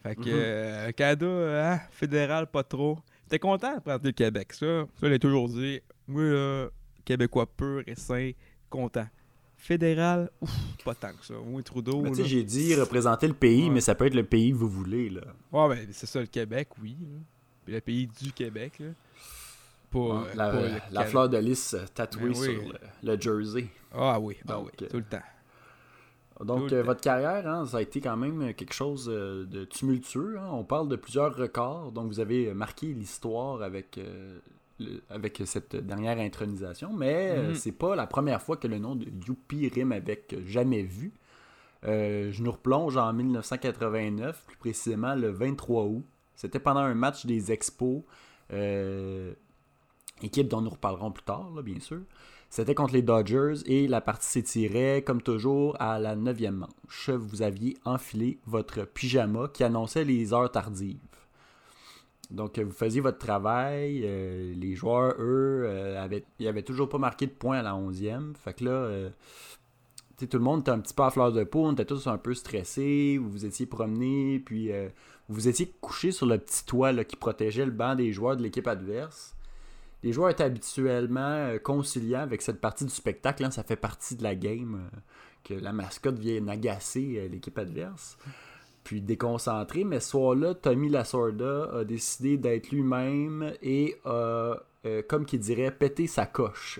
Fait 0.03 0.15
que, 0.15 0.21
Mhm. 0.21 0.27
euh, 0.31 0.93
Canada, 0.93 1.27
hein, 1.75 1.81
fédéral, 1.91 2.47
pas 2.47 2.63
trop. 2.63 2.99
J'étais 3.25 3.39
content 3.39 3.75
de 3.75 3.81
prendre 3.81 4.05
le 4.05 4.13
Québec, 4.13 4.53
ça. 4.55 4.87
Ça, 4.99 5.09
l'ai 5.09 5.19
toujours 5.19 5.49
dit. 5.49 5.81
Moi, 6.09 6.23
là, 6.23 6.69
Québécois 7.05 7.47
pur 7.47 7.83
et 7.87 7.95
sain, 7.97 8.31
content. 8.71 9.07
Fédéral, 9.59 10.31
ouf, 10.41 10.51
pas 10.85 10.95
tant 10.95 11.13
que 11.13 11.25
ça. 11.25 11.35
Moi, 11.45 11.63
Trudeau, 11.63 12.03
Ben, 12.03 12.11
tu 12.13 12.23
sais, 12.23 12.25
j'ai 12.29 12.43
dit 12.45 12.75
représenter 12.75 13.27
le 13.27 13.35
pays, 13.35 13.65
Ouais. 13.65 13.71
mais 13.71 13.81
ça 13.81 13.95
peut 13.95 14.07
être 14.07 14.15
le 14.15 14.23
pays 14.25 14.51
que 14.53 14.57
vous 14.57 14.69
voulez, 14.69 15.09
là. 15.11 15.23
Ouais, 15.53 15.75
ben, 15.77 15.89
c'est 15.93 16.07
ça, 16.07 16.21
le 16.21 16.27
Québec, 16.27 16.69
oui. 16.81 16.97
Puis 17.65 17.75
le 17.75 17.81
pays 17.81 18.07
du 18.07 18.33
Québec, 18.33 18.75
là. 18.79 18.87
Euh, 19.95 20.79
la, 20.91 21.05
fleur 21.07 21.29
de 21.29 21.39
lys 21.39 21.75
euh, 21.75 21.85
tatouée 21.95 22.31
Ben 22.31 22.39
oui. 22.39 22.45
sur 22.55 22.63
le, 22.73 22.79
le 23.15 23.21
jersey. 23.21 23.69
Ah 23.95 24.19
oui, 24.21 24.37
ah 24.45 24.53
Donc, 24.53 24.67
oui, 24.67 24.73
euh, 24.83 24.89
tout 24.91 24.97
le 24.99 25.05
temps. 25.05 25.23
Donc, 26.45 26.69
Tout 26.69 26.75
le 26.75 26.81
euh, 26.81 26.83
votre 26.83 27.01
carrière, 27.01 27.47
hein, 27.49 27.65
ça 27.67 27.79
a 27.79 27.81
été 27.81 28.01
quand 28.03 28.17
même 28.17 28.53
quelque 28.53 28.75
chose 28.75 29.09
euh, 29.11 29.47
de 29.47 29.65
tumultueux. 29.65 30.37
hein. 30.39 30.49
On 30.53 30.65
parle 30.65 30.89
de 30.89 30.97
plusieurs 30.97 31.35
records. 31.35 31.93
Donc, 31.93 32.09
vous 32.09 32.21
avez 32.21 32.53
marqué 32.53 32.89
l'histoire 32.89 33.63
avec, 33.63 33.97
euh, 33.97 34.39
le- 34.79 35.03
avec 35.09 35.43
cette 35.47 35.75
dernière 35.77 36.19
intronisation. 36.19 36.93
Mais 36.93 37.33
euh, 37.37 37.49
Mhm. 37.51 37.55
c'est 37.55 37.73
pas 37.73 37.97
la 37.97 38.07
première 38.07 38.43
fois 38.43 38.59
que 38.59 38.69
le 38.69 38.79
nom 38.79 38.97
de 38.97 39.07
Youpi 39.27 39.69
rime 39.69 39.93
avec 39.93 40.35
euh, 40.35 40.43
jamais 40.47 40.83
vu. 40.83 41.15
Euh, 41.85 42.31
je 42.33 42.43
nous 42.43 42.53
replonge 42.53 42.99
en 42.99 43.13
1989, 43.15 44.43
plus 44.47 44.57
précisément 44.59 45.15
le 45.15 45.31
23 45.31 45.85
août. 45.85 46.05
C'était 46.35 46.59
pendant 46.59 46.81
un 46.81 46.95
match 46.95 47.25
des 47.25 47.51
Expos, 47.53 48.03
euh, 48.53 49.33
équipe 50.23 50.49
dont 50.49 50.61
nous 50.61 50.71
reparlerons 50.71 51.11
plus 51.11 51.25
tard, 51.25 51.51
bien 51.63 51.81
sûr. 51.81 52.01
C'était 52.49 52.75
contre 52.75 52.95
les 52.95 53.03
Dodgers 53.03 53.55
et 53.67 53.89
la 53.89 54.01
partie 54.01 54.29
s'étirait, 54.29 55.03
comme 55.05 55.21
toujours, 55.21 55.77
à 55.81 55.99
la 55.99 56.17
9e 56.17 56.51
manche. 56.51 57.11
Vous 57.11 57.43
aviez 57.43 57.77
enfilé 57.85 58.39
votre 58.47 58.85
pyjama 58.85 59.49
qui 59.53 59.65
annonçait 59.65 60.05
les 60.05 60.33
heures 60.33 60.51
tardives. 60.51 60.99
Donc, 62.31 62.59
vous 62.59 62.73
faisiez 62.73 63.01
votre 63.01 63.19
travail. 63.19 64.03
euh, 64.05 64.55
les 64.55 64.75
joueurs, 64.75 65.15
eux, 65.19 65.65
euh, 65.67 66.03
avaient, 66.03 66.25
ils 66.39 66.65
toujours 66.65 66.89
pas 66.89 66.99
marqué 66.99 67.27
de 67.27 67.33
points 67.33 67.59
à 67.59 67.63
la 67.63 67.75
11e. 67.75 68.35
Fait 68.37 68.55
que 68.55 68.65
là, 68.65 68.71
euh, 68.71 69.11
tout 70.19 70.27
le 70.33 70.39
monde 70.41 70.61
était 70.61 70.71
un 70.71 70.81
petit 70.81 70.95
peu 70.95 71.05
à 71.05 71.11
fleur 71.11 71.33
de 71.33 71.45
peau. 71.45 71.65
On 71.65 71.73
était 71.73 71.85
tous 71.85 72.07
un 72.07 72.19
peu 72.19 72.35
stressés. 72.35 73.19
Vous 73.19 73.31
vous 73.31 73.45
étiez 73.45 73.67
promenés. 73.67 74.41
Puis, 74.41 74.71
vous 75.29 75.49
étiez 75.49 75.73
couchés 75.81 76.13
sur 76.13 76.27
le 76.27 76.39
petit 76.39 76.65
toit 76.65 77.05
qui 77.05 77.17
protégeait 77.17 77.65
le 77.67 77.73
banc 77.73 77.95
des 77.95 78.13
joueurs 78.13 78.37
de 78.37 78.43
l'équipe 78.43 78.67
adverse. 78.67 79.36
Les 80.03 80.13
joueurs 80.13 80.31
étaient 80.31 80.45
habituellement 80.45 81.21
euh, 81.21 81.59
conciliants 81.59 82.21
avec 82.21 82.43
cette 82.43 82.61
partie 82.61 82.85
du 82.85 82.91
spectacle. 82.91 83.45
hein. 83.45 83.51
ça 83.51 83.63
fait 83.63 83.77
partie 83.77 84.15
de 84.17 84.23
la 84.23 84.35
game 84.35 84.89
euh, 84.93 84.99
que 85.43 85.55
la 85.55 85.73
mascotte 85.73 86.19
vienne 86.19 86.49
agacer 86.49 87.17
euh, 87.19 87.29
l'équipe 87.29 87.59
adverse. 87.59 88.19
Puis 88.85 89.01
déconcentré. 89.01 89.85
Mais 89.85 90.01
ce 90.01 90.11
soir-là, 90.11 90.55
Tommy 90.55 90.89
Lasorda 90.89 91.71
a 91.81 91.85
décidé 91.85 92.37
d'être 92.37 92.71
lui-même 92.71 93.53
et 93.61 93.97
a, 94.05 94.55
comme 95.09 95.27
qu'il 95.27 95.41
dirait, 95.41 95.73
péter 95.73 96.07
sa 96.07 96.25
coche. 96.25 96.79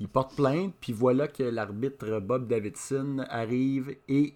Il 0.00 0.08
porte 0.08 0.34
plainte, 0.34 0.74
puis 0.80 0.92
voilà 0.92 1.28
que 1.28 1.44
l'arbitre 1.44 2.18
Bob 2.18 2.48
Davidson 2.48 3.24
arrive 3.28 3.94
et 4.08 4.34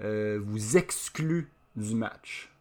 vous 0.00 0.76
exclut 0.76 1.48
du 1.76 1.94
match. 1.94 2.51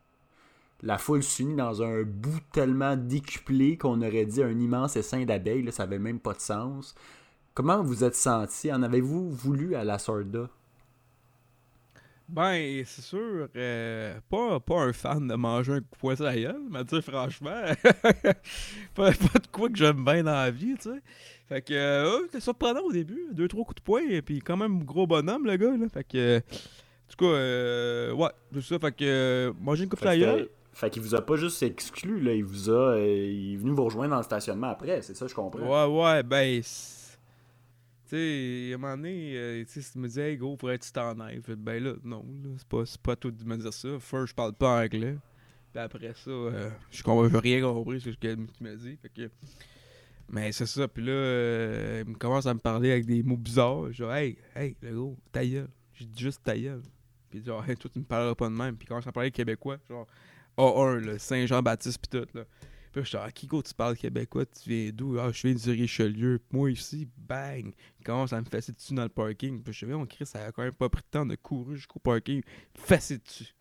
La 0.84 0.98
foule 0.98 1.22
s'unit 1.22 1.56
dans 1.56 1.84
un 1.84 2.04
bout 2.04 2.40
tellement 2.52 2.96
décuplé 2.96 3.78
qu'on 3.78 4.02
aurait 4.02 4.26
dit 4.26 4.42
un 4.42 4.58
immense 4.60 4.96
essaim 4.96 5.26
d'abeilles. 5.26 5.64
là, 5.64 5.72
Ça 5.72 5.84
avait 5.84 6.00
même 6.00 6.20
pas 6.20 6.34
de 6.34 6.40
sens. 6.40 6.96
Comment 7.54 7.84
vous 7.84 8.04
êtes 8.04 8.16
senti? 8.16 8.72
En 8.74 8.82
avez-vous 8.82 9.30
voulu 9.30 9.76
à 9.76 9.84
la 9.84 10.00
Sorda? 10.00 10.50
Ben, 12.30 12.82
c'est 12.86 13.02
sûr, 13.02 13.50
euh, 13.58 14.18
pas, 14.30 14.60
pas 14.62 14.84
un 14.84 14.94
fan 14.94 15.28
de 15.28 15.36
manger 15.36 15.74
un 15.74 15.80
coup 15.82 15.88
de 15.92 15.98
poing 15.98 16.16
sur 16.16 16.24
la 16.24 16.36
gueule, 16.38 16.62
mais 16.70 16.86
tu 16.86 16.96
sais, 16.96 17.02
franchement, 17.02 17.62
pas, 18.96 19.12
pas 19.12 19.40
de 19.40 19.48
quoi 19.52 19.68
que 19.68 19.76
j'aime 19.76 20.06
bien 20.06 20.24
dans 20.24 20.32
la 20.32 20.50
vie, 20.50 20.76
tu 20.76 20.90
sais. 20.90 21.02
Fait 21.50 21.62
que, 21.62 21.74
euh, 21.74 22.22
c'était 22.28 22.40
surprenant 22.40 22.84
au 22.84 22.94
début, 22.94 23.28
deux, 23.34 23.50
trois 23.50 23.66
coups 23.66 23.76
de 23.76 23.82
poing, 23.82 24.04
et 24.10 24.22
puis 24.22 24.40
quand 24.40 24.56
même 24.56 24.86
gros 24.86 25.06
bonhomme, 25.06 25.46
le 25.46 25.58
gars, 25.58 25.76
là. 25.76 25.90
Fait 25.90 26.06
que, 26.06 26.38
en 26.38 26.42
tout 27.10 27.18
cas, 27.18 27.32
euh, 27.32 28.14
ouais, 28.14 28.30
c'est 28.54 28.62
ça, 28.62 28.80
fait 28.80 28.92
que, 28.94 29.04
euh, 29.04 29.54
manger 29.60 29.84
une 29.84 29.90
coupe 29.90 30.00
la 30.06 30.18
gueule. 30.18 30.48
Fait 30.74 30.90
qu'il 30.90 31.02
vous 31.02 31.16
a 31.16 31.26
pas 31.26 31.36
juste 31.36 31.62
exclu, 31.64 32.22
là. 32.22 32.34
Il 32.34 32.46
vous 32.46 32.70
a. 32.70 32.96
euh, 32.96 33.06
il 33.06 33.54
est 33.54 33.58
venu 33.58 33.72
vous 33.72 33.84
rejoindre 33.84 34.12
dans 34.12 34.18
le 34.18 34.24
stationnement 34.24 34.70
après, 34.70 35.02
c'est 35.02 35.16
ça, 35.16 35.28
je 35.28 35.36
comprends. 35.36 35.88
Ouais, 35.88 36.04
ouais, 36.04 36.24
ben. 36.24 36.62
Tu 36.62 38.18
sais, 38.18 38.72
à 38.72 38.76
un 38.76 38.78
moment 38.78 38.98
donné, 38.98 39.34
euh, 39.36 39.64
tu 39.66 40.00
me 40.00 40.08
disais, 40.08 40.32
hey, 40.32 40.38
gros, 40.38 40.58
pourrais-tu 40.58 40.92
t'en? 40.92 41.16
Fait, 41.42 41.56
ben 41.56 41.82
là, 41.82 41.94
non, 42.04 42.26
là, 42.44 42.50
c'est 42.58 42.68
pas, 42.68 42.84
pas 43.04 43.16
toi 43.16 43.32
de 43.32 43.44
me 43.44 43.58
dire 43.58 43.74
ça. 43.74 43.90
First, 44.00 44.28
je 44.28 44.36
parle 44.36 44.54
pas 44.54 44.82
anglais. 44.84 45.18
Puis 45.72 45.82
après 45.82 46.14
ça, 46.14 46.30
euh, 46.30 46.70
je 46.90 47.02
j'ai 47.04 47.38
rien 47.38 47.62
compris 47.62 48.02
ce 48.02 48.10
que 48.10 48.36
tu 48.36 48.64
m'as 48.64 48.76
dit. 48.76 48.98
Fait 48.98 49.10
que. 49.10 49.30
Mais 50.30 50.52
c'est 50.52 50.66
ça, 50.66 50.88
puis 50.88 51.04
là, 51.04 51.12
euh, 51.12 52.04
il 52.06 52.12
me 52.12 52.18
commence 52.18 52.46
à 52.46 52.54
me 52.54 52.60
parler 52.60 52.92
avec 52.92 53.06
des 53.06 53.22
mots 53.24 53.38
bizarres. 53.38 53.92
Genre, 53.92 54.14
hey, 54.14 54.38
hey, 54.56 54.76
le 54.82 54.94
gros, 54.94 55.18
ta 55.32 55.46
gueule. 55.46 55.70
J'ai 55.94 56.06
dit 56.06 56.24
juste 56.24 56.42
ta 56.44 56.58
gueule. 56.58 56.82
Puis 57.30 57.44
genre, 57.44 57.64
hey, 57.68 57.76
toi, 57.78 57.90
tu 57.92 58.00
me 58.00 58.06
parleras 58.06 58.36
pas 58.36 58.48
de 58.50 58.54
même. 58.54 58.76
Puis 58.76 58.86
il 58.86 58.88
commence 58.90 59.08
à 59.08 59.12
parler 59.12 59.32
québécois, 59.32 59.78
genre 59.90 60.08
A1, 60.58 61.00
là, 61.06 61.20
Saint-Jean-Baptiste, 61.20 62.00
puis 62.00 62.20
tout, 62.20 62.28
là. 62.38 62.44
Puis 62.92 63.04
je 63.04 63.08
suis 63.08 63.18
ah, 63.18 63.32
Kiko, 63.32 63.62
tu 63.62 63.74
parles 63.74 63.96
québécois, 63.96 64.46
tu 64.46 64.70
viens 64.70 64.92
d'où? 64.94 65.18
Ah, 65.18 65.32
je 65.32 65.48
viens 65.48 65.56
du 65.56 65.82
Richelieu. 65.82 66.40
Puis 66.40 66.58
moi 66.58 66.72
ici, 66.72 67.08
bang! 67.18 67.74
Il 68.00 68.06
commence 68.06 68.34
à 68.34 68.42
me 68.42 68.46
fesser 68.46 68.74
dessus 68.74 68.94
dans 68.94 69.04
le 69.04 69.10
parking? 69.10 69.64
Puis 69.64 69.74
je 69.74 69.86
dis, 69.86 69.94
on 69.94 70.06
crie, 70.06 70.26
ça 70.26 70.46
a 70.46 70.52
quand 70.52 70.64
même 70.64 70.74
pas 70.74 70.90
pris 70.90 71.02
de 71.02 71.08
temps 71.10 71.26
de 71.26 71.36
courir 71.36 71.78
jusqu'au 71.78 72.00
parking. 72.00 72.42
Fesser 72.76 73.20
dessus. 73.20 73.56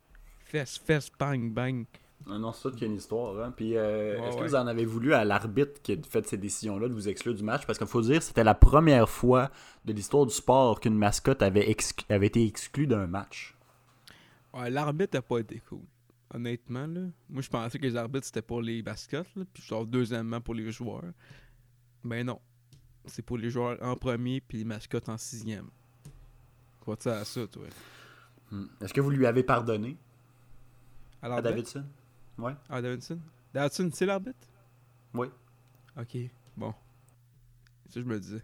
Fesse, 0.47 0.79
fesse, 0.79 1.11
bang, 1.17 1.53
bang. 1.53 1.87
Non, 2.27 2.39
non, 2.39 2.53
c'est 2.53 2.63
ça 2.63 2.71
qu'il 2.71 2.83
y 2.83 2.85
a 2.85 2.89
une 2.89 2.97
histoire. 2.97 3.39
Hein. 3.43 3.53
Puis, 3.57 3.77
euh, 3.77 4.21
est-ce 4.27 4.37
que 4.37 4.43
ouais. 4.43 4.49
vous 4.49 4.55
en 4.55 4.67
avez 4.67 4.85
voulu 4.85 5.15
à 5.15 5.25
l'arbitre 5.25 5.81
qui 5.81 5.93
a 5.93 5.97
fait 6.09 6.27
ces 6.27 6.37
décisions-là 6.37 6.89
de 6.89 6.93
vous 6.93 7.09
exclure 7.09 7.35
du 7.35 7.43
match? 7.45 7.65
Parce 7.67 7.79
qu'il 7.79 7.87
faut 7.87 8.03
dire, 8.03 8.23
c'était 8.23 8.45
la 8.45 8.55
première 8.55 9.09
fois 9.09 9.51
de 9.85 9.93
l'histoire 9.93 10.27
du 10.27 10.35
sport 10.35 10.81
qu'une 10.81 10.97
mascotte 10.97 11.41
avait, 11.41 11.71
exclu- 11.71 12.05
avait 12.13 12.27
été 12.27 12.45
exclue 12.45 12.87
d'un 12.87 13.07
match. 13.07 13.57
Ouais, 14.53 14.69
l'arbitre 14.71 15.19
a 15.19 15.23
pas 15.23 15.39
été 15.39 15.63
cool. 15.69 15.81
Honnêtement, 16.33 16.87
là. 16.87 17.01
Moi, 17.29 17.43
je 17.43 17.49
pensais 17.49 17.79
que 17.79 17.83
les 17.85 17.97
arbitres, 17.97 18.27
c'était 18.27 18.43
pour 18.43 18.63
les 18.63 18.83
mascottes, 18.83 19.35
là. 19.35 19.45
Puis 19.53 19.63
genre, 19.63 19.85
deuxièmement, 19.87 20.41
pour 20.41 20.55
les 20.55 20.71
joueurs. 20.71 21.13
Ben 22.05 22.25
non. 22.27 22.41
C'est 23.07 23.23
pour 23.23 23.37
les 23.39 23.51
joueurs 23.51 23.79
en 23.83 23.97
premier, 23.97 24.41
puis 24.41 24.59
les 24.59 24.65
mascottes 24.65 25.09
en 25.09 25.17
sixième. 25.19 25.69
Crois-tu 26.81 27.09
à 27.09 27.25
ça, 27.25 27.47
toi? 27.47 27.67
Hmm. 28.51 28.67
Est-ce 28.81 28.95
que 28.95 29.01
vous 29.01 29.11
lui 29.11 29.27
avez 29.27 29.43
pardonné? 29.43 29.97
À 31.23 31.35
à? 31.35 31.43
Davidson? 31.43 31.85
Ouais. 32.39 32.53
Ah, 32.69 32.81
Davidson? 32.81 33.19
Davidson, 33.53 33.91
c'est 33.93 34.07
l'arbitre? 34.07 34.47
Oui. 35.15 35.27
Ok, 35.99 36.17
bon. 36.57 36.73
Ça, 37.89 38.01
je 38.01 38.07
me 38.07 38.19
disais. 38.21 38.43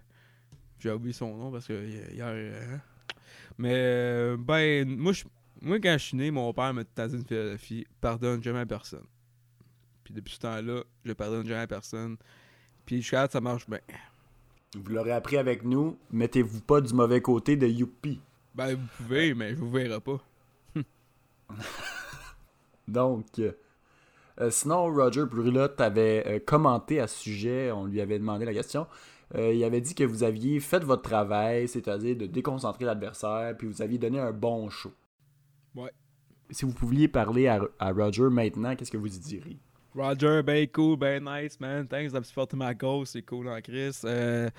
J'ai 0.79 0.91
oublié 0.91 1.13
son 1.13 1.37
nom 1.37 1.51
parce 1.53 1.67
que 1.67 1.87
hi- 1.87 2.15
hier. 2.15 2.27
euh, 2.29 2.75
hein? 2.77 2.81
Mais, 3.59 3.73
euh, 3.75 4.37
ben, 4.37 4.87
moi, 4.99 5.13
je- 5.13 5.25
moi, 5.61 5.81
quand 5.81 5.93
je 5.93 6.05
suis 6.05 6.17
né, 6.17 6.31
mon 6.31 6.53
père 6.53 6.73
m'a 6.75 6.85
dit 6.85 6.91
une 6.99 7.25
philosophie 7.25 7.87
pardonne 8.01 8.43
jamais 8.43 8.61
à 8.61 8.67
personne. 8.67 9.07
Puis 10.05 10.15
depuis 10.15 10.35
ce 10.35 10.41
temps-là, 10.41 10.83
je 11.05 11.13
pardonne 11.13 11.47
jamais 11.47 11.63
à 11.63 11.67
personne. 11.67 12.17
Puis 12.85 13.03
jusqu'à 13.03 13.23
là, 13.23 13.29
ça 13.31 13.41
marche 13.41 13.69
bien. 13.69 13.81
Vous 14.75 14.93
l'aurez 14.93 15.13
appris 15.13 15.37
avec 15.37 15.65
nous. 15.65 15.99
Mettez-vous 16.13 16.61
pas 16.61 16.81
du 16.81 16.95
mauvais 16.95 17.21
côté 17.21 17.57
de 17.57 17.67
Youpi. 17.67 18.21
Ben, 18.55 18.75
vous 18.75 18.87
pouvez, 18.97 19.35
mais 19.35 19.51
je 19.51 19.57
vous 19.57 19.71
verrai 19.71 20.01
pas. 20.01 20.21
Donc, 22.89 23.27
euh, 23.39 23.53
euh, 24.41 24.51
sinon, 24.51 24.93
Roger 24.93 25.25
Brulotte 25.25 25.81
avait 25.81 26.25
euh, 26.27 26.39
commenté 26.39 27.01
à 27.01 27.07
ce 27.07 27.19
sujet. 27.19 27.73
On 27.73 27.87
lui 27.87 28.01
avait 28.01 28.19
demandé 28.19 28.45
la 28.45 28.53
question. 28.53 28.87
Euh, 29.35 29.53
il 29.53 29.65
avait 29.65 29.81
dit 29.81 29.95
que 29.95 30.05
vous 30.05 30.23
aviez 30.23 30.61
fait 30.61 30.85
votre 30.85 31.03
travail, 31.03 31.69
c'est-à-dire 31.69 32.17
de 32.17 32.27
déconcentrer 32.27 32.85
l'adversaire, 32.85 33.57
puis 33.57 33.67
vous 33.67 33.83
aviez 33.83 33.99
donné 33.99 34.21
un 34.21 34.33
bon 34.33 34.71
show. 34.71 34.93
Ouais. 35.77 35.91
Si 36.51 36.65
vous 36.65 36.73
pouviez 36.73 37.07
parler 37.09 37.47
à, 37.47 37.61
à 37.79 37.93
Roger 37.93 38.29
maintenant, 38.31 38.75
qu'est-ce 38.75 38.91
que 38.91 38.97
vous 38.97 39.15
y 39.15 39.19
diriez? 39.19 39.59
Roger, 39.95 40.43
ben 40.43 40.67
cool, 40.69 40.99
ben 40.99 41.25
nice, 41.25 41.59
man. 41.59 41.87
Thanks 41.89 42.13
de 42.13 42.23
supporter 42.23 42.57
ma 42.57 42.75
cause, 42.75 43.09
c'est 43.11 43.23
cool 43.23 43.49
en 43.49 43.61
Chris. 43.61 43.99
Euh, 44.05 44.51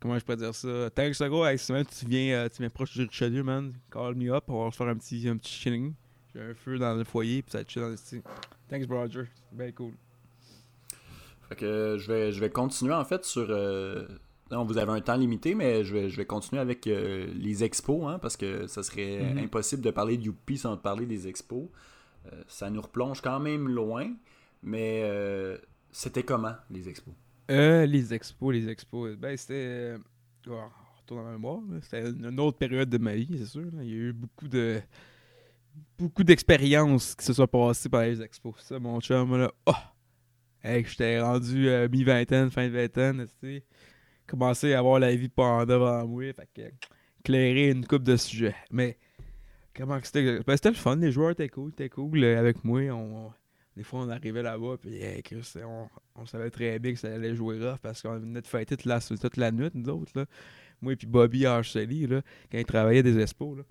comment 0.00 0.18
je 0.18 0.24
peux 0.24 0.34
dire 0.36 0.54
ça? 0.54 0.90
Thanks, 0.90 1.20
gros. 1.22 1.46
Hey, 1.46 1.58
si 1.58 1.72
tu 1.72 2.06
viens, 2.06 2.38
euh, 2.38 2.48
tu 2.48 2.60
viens 2.62 2.70
proche 2.70 2.92
du 2.94 3.02
Richelieu, 3.02 3.42
man, 3.42 3.72
call 3.90 4.14
me 4.16 4.32
up, 4.34 4.44
on 4.48 4.64
va 4.64 4.70
se 4.70 4.76
faire 4.76 4.88
un 4.88 4.96
petit, 4.96 5.28
un 5.28 5.36
petit 5.36 5.52
chilling. 5.52 5.94
J'ai 6.34 6.40
un 6.40 6.54
feu 6.54 6.78
dans 6.78 6.94
le 6.94 7.04
foyer, 7.04 7.42
puis 7.42 7.52
ça 7.52 7.62
chill 7.66 7.82
dans 7.82 7.88
le 7.88 7.96
style. 7.96 8.22
Thanks, 8.68 8.86
Roger. 8.88 9.24
Ben 9.52 9.72
cool. 9.72 9.92
Fait 11.48 11.56
que 11.56 11.64
euh, 11.64 11.98
je 11.98 12.12
vais, 12.12 12.32
je 12.32 12.40
vais 12.40 12.50
continuer 12.50 12.94
en 12.94 13.04
fait 13.04 13.24
sur. 13.24 13.46
euh, 13.48 14.06
non, 14.50 14.64
vous 14.64 14.78
avez 14.78 14.92
un 14.92 15.00
temps 15.00 15.16
limité, 15.16 15.54
mais 15.54 15.84
je 15.84 15.94
vais, 15.94 16.08
je 16.10 16.16
vais 16.16 16.26
continuer 16.26 16.60
avec 16.60 16.86
euh, 16.86 17.26
les 17.34 17.62
expos, 17.64 18.02
hein, 18.08 18.18
parce 18.18 18.36
que 18.36 18.66
ça 18.66 18.82
serait 18.82 19.32
Mhm. 19.34 19.38
impossible 19.44 19.82
de 19.82 19.90
parler 19.90 20.16
de 20.16 20.22
Youpi 20.24 20.58
sans 20.58 20.76
parler 20.76 21.06
des 21.06 21.28
expos. 21.28 21.68
Euh, 22.32 22.42
ça 22.48 22.68
nous 22.70 22.80
replonge 22.82 23.20
quand 23.20 23.40
même 23.40 23.68
loin, 23.68 24.12
mais 24.62 25.02
euh, 25.04 25.56
c'était 25.90 26.22
comment 26.24 26.54
les 26.70 26.88
expos? 26.88 27.14
Euh, 27.50 27.86
les 27.86 28.12
expos, 28.14 28.52
les 28.52 28.68
expos. 28.68 29.16
Ben, 29.16 29.36
c'était. 29.36 29.94
oh, 30.48 30.52
on 30.52 30.98
retourne 31.00 31.20
dans 31.22 31.26
la 31.26 31.32
mémoire. 31.32 31.60
C'était 31.82 32.10
une 32.10 32.38
autre 32.40 32.58
période 32.58 32.88
de 32.90 32.98
ma 32.98 33.14
vie, 33.14 33.28
c'est 33.38 33.46
sûr. 33.46 33.62
là. 33.72 33.82
Il 33.82 33.88
y 33.88 33.92
a 33.92 33.96
eu 33.96 34.12
beaucoup 34.12 34.48
de. 34.48 34.80
Beaucoup 35.98 36.24
d'expériences 36.24 37.14
qui 37.14 37.24
se 37.24 37.32
sont 37.32 37.46
passées 37.46 37.88
par 37.88 38.02
les 38.02 38.20
expos. 38.22 38.54
Ça, 38.58 38.78
mon 38.78 39.00
chum, 39.00 39.36
là. 39.38 39.52
Oh! 39.66 39.72
Hey, 40.62 40.84
j'étais 40.84 41.20
rendu 41.20 41.68
mi-vingtaine, 41.90 42.50
fin 42.50 42.66
de 42.68 42.72
vingtaine, 42.72 43.24
tu 43.26 43.32
sais. 43.40 43.64
Commencé 44.30 44.74
à 44.74 44.78
avoir 44.78 45.00
la 45.00 45.14
vie 45.16 45.28
pas 45.28 45.66
devant 45.66 46.06
moi. 46.06 46.32
Fait 46.32 46.48
que. 46.54 46.62
Clairer 47.24 47.70
une 47.70 47.84
coupe 47.84 48.04
de 48.04 48.16
sujets. 48.16 48.54
Mais. 48.70 48.96
Comment 49.74 50.00
que 50.00 50.06
c'était? 50.06 50.40
Ben, 50.46 50.56
c'était 50.56 50.70
le 50.70 50.76
fun, 50.76 50.96
les 50.96 51.10
joueurs 51.10 51.30
étaient 51.30 51.48
cool, 51.48 51.70
étaient 51.70 51.88
cool 51.88 52.22
euh, 52.22 52.38
avec 52.38 52.64
moi. 52.64 52.82
On, 52.90 53.32
des 53.76 53.84
fois, 53.84 54.00
on 54.00 54.08
arrivait 54.08 54.42
là-bas, 54.42 54.76
puis 54.80 55.00
on, 56.16 56.26
savait 56.26 56.50
très 56.50 56.78
bien 56.78 56.92
que 56.92 56.98
ça 56.98 57.12
allait 57.14 57.34
jouer 57.34 57.58
rough 57.58 57.78
parce 57.78 58.02
qu'on 58.02 58.18
venait 58.18 58.42
de 58.42 58.46
fêter 58.46 58.76
toute 58.76 58.86
la, 58.86 59.00
toute 59.00 59.36
la 59.36 59.50
nuit, 59.52 59.70
nous 59.74 59.88
autres. 59.88 60.12
Là. 60.14 60.26
Moi 60.80 60.92
et 60.92 60.96
puis 60.96 61.06
Bobby 61.06 61.46
Arceli, 61.46 62.06
là, 62.06 62.22
quand 62.50 62.58
il 62.58 62.64
travaillait 62.64 63.02
des 63.02 63.18
expos, 63.18 63.58
là, 63.58 63.64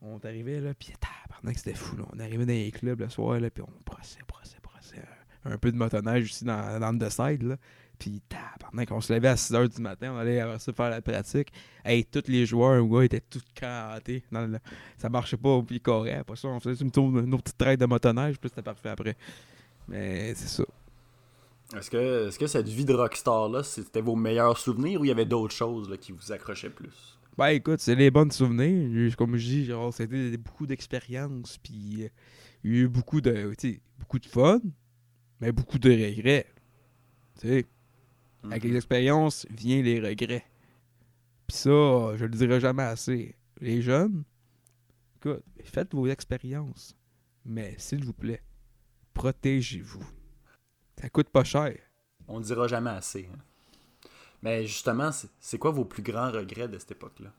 on 0.00 0.18
arrivait, 0.24 0.60
là, 0.60 0.74
puis 0.74 0.92
tabarnak, 0.98 1.58
c'était 1.58 1.74
fou. 1.74 1.96
Là. 1.96 2.04
On 2.12 2.18
arrivait 2.18 2.46
dans 2.46 2.52
les 2.52 2.70
clubs 2.70 3.00
le 3.00 3.08
soir, 3.08 3.38
là, 3.38 3.50
puis 3.50 3.62
on 3.62 3.70
brossait, 3.84 4.20
brossait, 4.26 4.58
brossait. 4.62 5.02
Un, 5.44 5.58
peu 5.58 5.70
de 5.70 5.76
motoneige 5.76 6.24
aussi 6.24 6.44
dans, 6.44 6.80
dans 6.80 6.92
le 6.92 7.10
side, 7.10 7.42
là. 7.42 7.56
Puis 7.98 8.20
tabarnak, 8.28 8.90
on 8.90 9.00
se 9.00 9.12
levait 9.12 9.28
à 9.28 9.36
6h 9.36 9.68
du 9.68 9.80
matin, 9.80 10.12
on 10.14 10.18
allait 10.18 10.40
après 10.40 10.58
ça 10.58 10.72
faire 10.72 10.90
la 10.90 11.00
pratique. 11.00 11.48
Hey, 11.84 12.04
tous 12.04 12.24
les 12.28 12.44
joueurs, 12.46 12.84
gars, 12.86 13.02
étaient 13.04 13.20
tous 13.22 13.42
cantés. 13.58 14.22
Dans 14.30 14.46
le- 14.46 14.58
Ça 14.98 15.08
marchait 15.08 15.36
pas, 15.36 15.62
puis 15.62 15.80
couraient. 15.80 16.14
Après 16.18 16.36
ça, 16.36 16.48
on 16.48 16.60
faisait 16.60 16.82
une, 16.84 16.90
tour, 16.90 17.06
une 17.18 17.32
autre 17.34 17.44
petite 17.44 17.58
traite 17.58 17.80
de 17.80 17.86
motoneige, 17.86 18.38
puis 18.38 18.48
c'était 18.50 18.62
parfait 18.62 18.90
après. 18.90 19.16
Mais 19.88 20.34
c'est 20.34 20.48
ça. 20.48 20.64
Est-ce 21.76 21.90
que, 21.90 22.28
est-ce 22.28 22.38
que 22.38 22.46
cette 22.46 22.68
vie 22.68 22.84
de 22.84 22.94
rockstar-là, 22.94 23.62
c'était 23.62 24.00
vos 24.00 24.14
meilleurs 24.14 24.56
souvenirs 24.58 25.00
ou 25.00 25.04
il 25.04 25.08
y 25.08 25.10
avait 25.10 25.24
d'autres 25.26 25.54
choses 25.54 25.90
là, 25.90 25.96
qui 25.96 26.12
vous 26.12 26.32
accrochaient 26.32 26.70
plus? 26.70 27.18
Ben 27.36 27.48
écoute, 27.48 27.80
c'est 27.80 27.94
les 27.94 28.10
bons 28.10 28.32
souvenirs. 28.32 29.14
Comme 29.16 29.36
je 29.36 29.46
dis, 29.46 29.64
genre, 29.66 29.92
c'était 29.92 30.36
beaucoup 30.38 30.66
d'expériences, 30.66 31.58
puis 31.58 31.74
il 31.74 32.00
y 32.00 32.04
a 32.04 32.08
eu 32.84 32.88
beaucoup 32.88 33.20
de, 33.20 33.52
beaucoup 33.98 34.18
de 34.18 34.26
fun, 34.26 34.60
mais 35.40 35.52
beaucoup 35.52 35.78
de 35.78 35.90
regrets. 35.90 36.46
Tu 37.40 37.48
sais, 37.48 37.66
avec 38.50 38.64
les 38.64 38.76
expériences 38.76 39.46
vient 39.50 39.82
les 39.82 40.00
regrets. 40.00 40.44
Puis 41.46 41.56
ça, 41.58 42.16
je 42.16 42.24
le 42.24 42.28
dirai 42.30 42.60
jamais 42.60 42.82
assez. 42.82 43.34
Les 43.60 43.80
jeunes, 43.82 44.24
écoute, 45.16 45.42
faites 45.64 45.94
vos 45.94 46.06
expériences, 46.06 46.96
mais 47.44 47.74
s'il 47.78 48.04
vous 48.04 48.12
plaît, 48.12 48.42
protégez-vous. 49.14 50.04
Ça 51.00 51.08
coûte 51.08 51.28
pas 51.30 51.44
cher. 51.44 51.76
On 52.28 52.40
ne 52.40 52.44
dira 52.44 52.66
jamais 52.68 52.90
assez. 52.90 53.28
hein. 53.32 53.38
Mais 54.42 54.66
justement, 54.66 55.10
c'est, 55.40 55.58
quoi 55.58 55.70
vos 55.70 55.84
plus 55.84 56.02
grands 56.02 56.30
regrets 56.30 56.68
de 56.68 56.78
cette 56.78 56.92
époque-là? 56.92 57.32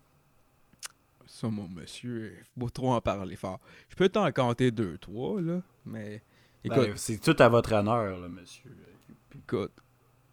Ça, 1.26 1.50
mon 1.50 1.68
monsieur, 1.68 2.38
faut 2.58 2.70
trop 2.70 2.94
en 2.94 3.02
parler 3.02 3.36
fort. 3.36 3.60
Je 3.90 3.96
peux 3.96 4.08
t'en 4.10 4.32
compter 4.32 4.72
deux, 4.72 4.98
trois, 4.98 5.42
là, 5.42 5.62
mais 5.86 6.24
écoute, 6.64 6.78
Ben, 6.88 6.98
c'est 6.98 7.20
tout 7.20 7.36
à 7.40 7.50
votre 7.50 7.74
honneur, 7.74 8.18
là, 8.18 8.28
monsieur. 8.30 8.76
écoute, 9.36 9.74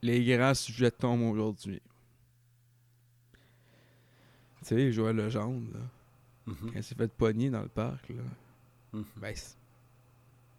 les 0.04 0.24
grands 0.24 0.54
sujets 0.54 0.90
tombent 0.90 1.22
aujourd'hui. 1.32 1.80
Tu 4.60 4.66
sais, 4.68 4.92
Joël 4.92 5.16
Legendre, 5.16 5.72
là, 5.74 5.80
Mhm. 6.46 6.56
quand 6.72 6.76
il 6.76 6.82
s'est 6.84 6.94
fait 6.94 7.12
pogner 7.12 7.50
dans 7.50 7.62
le 7.62 7.68
parc, 7.68 8.08
là, 8.10 8.22
ben, 9.16 9.34
c- 9.34 9.56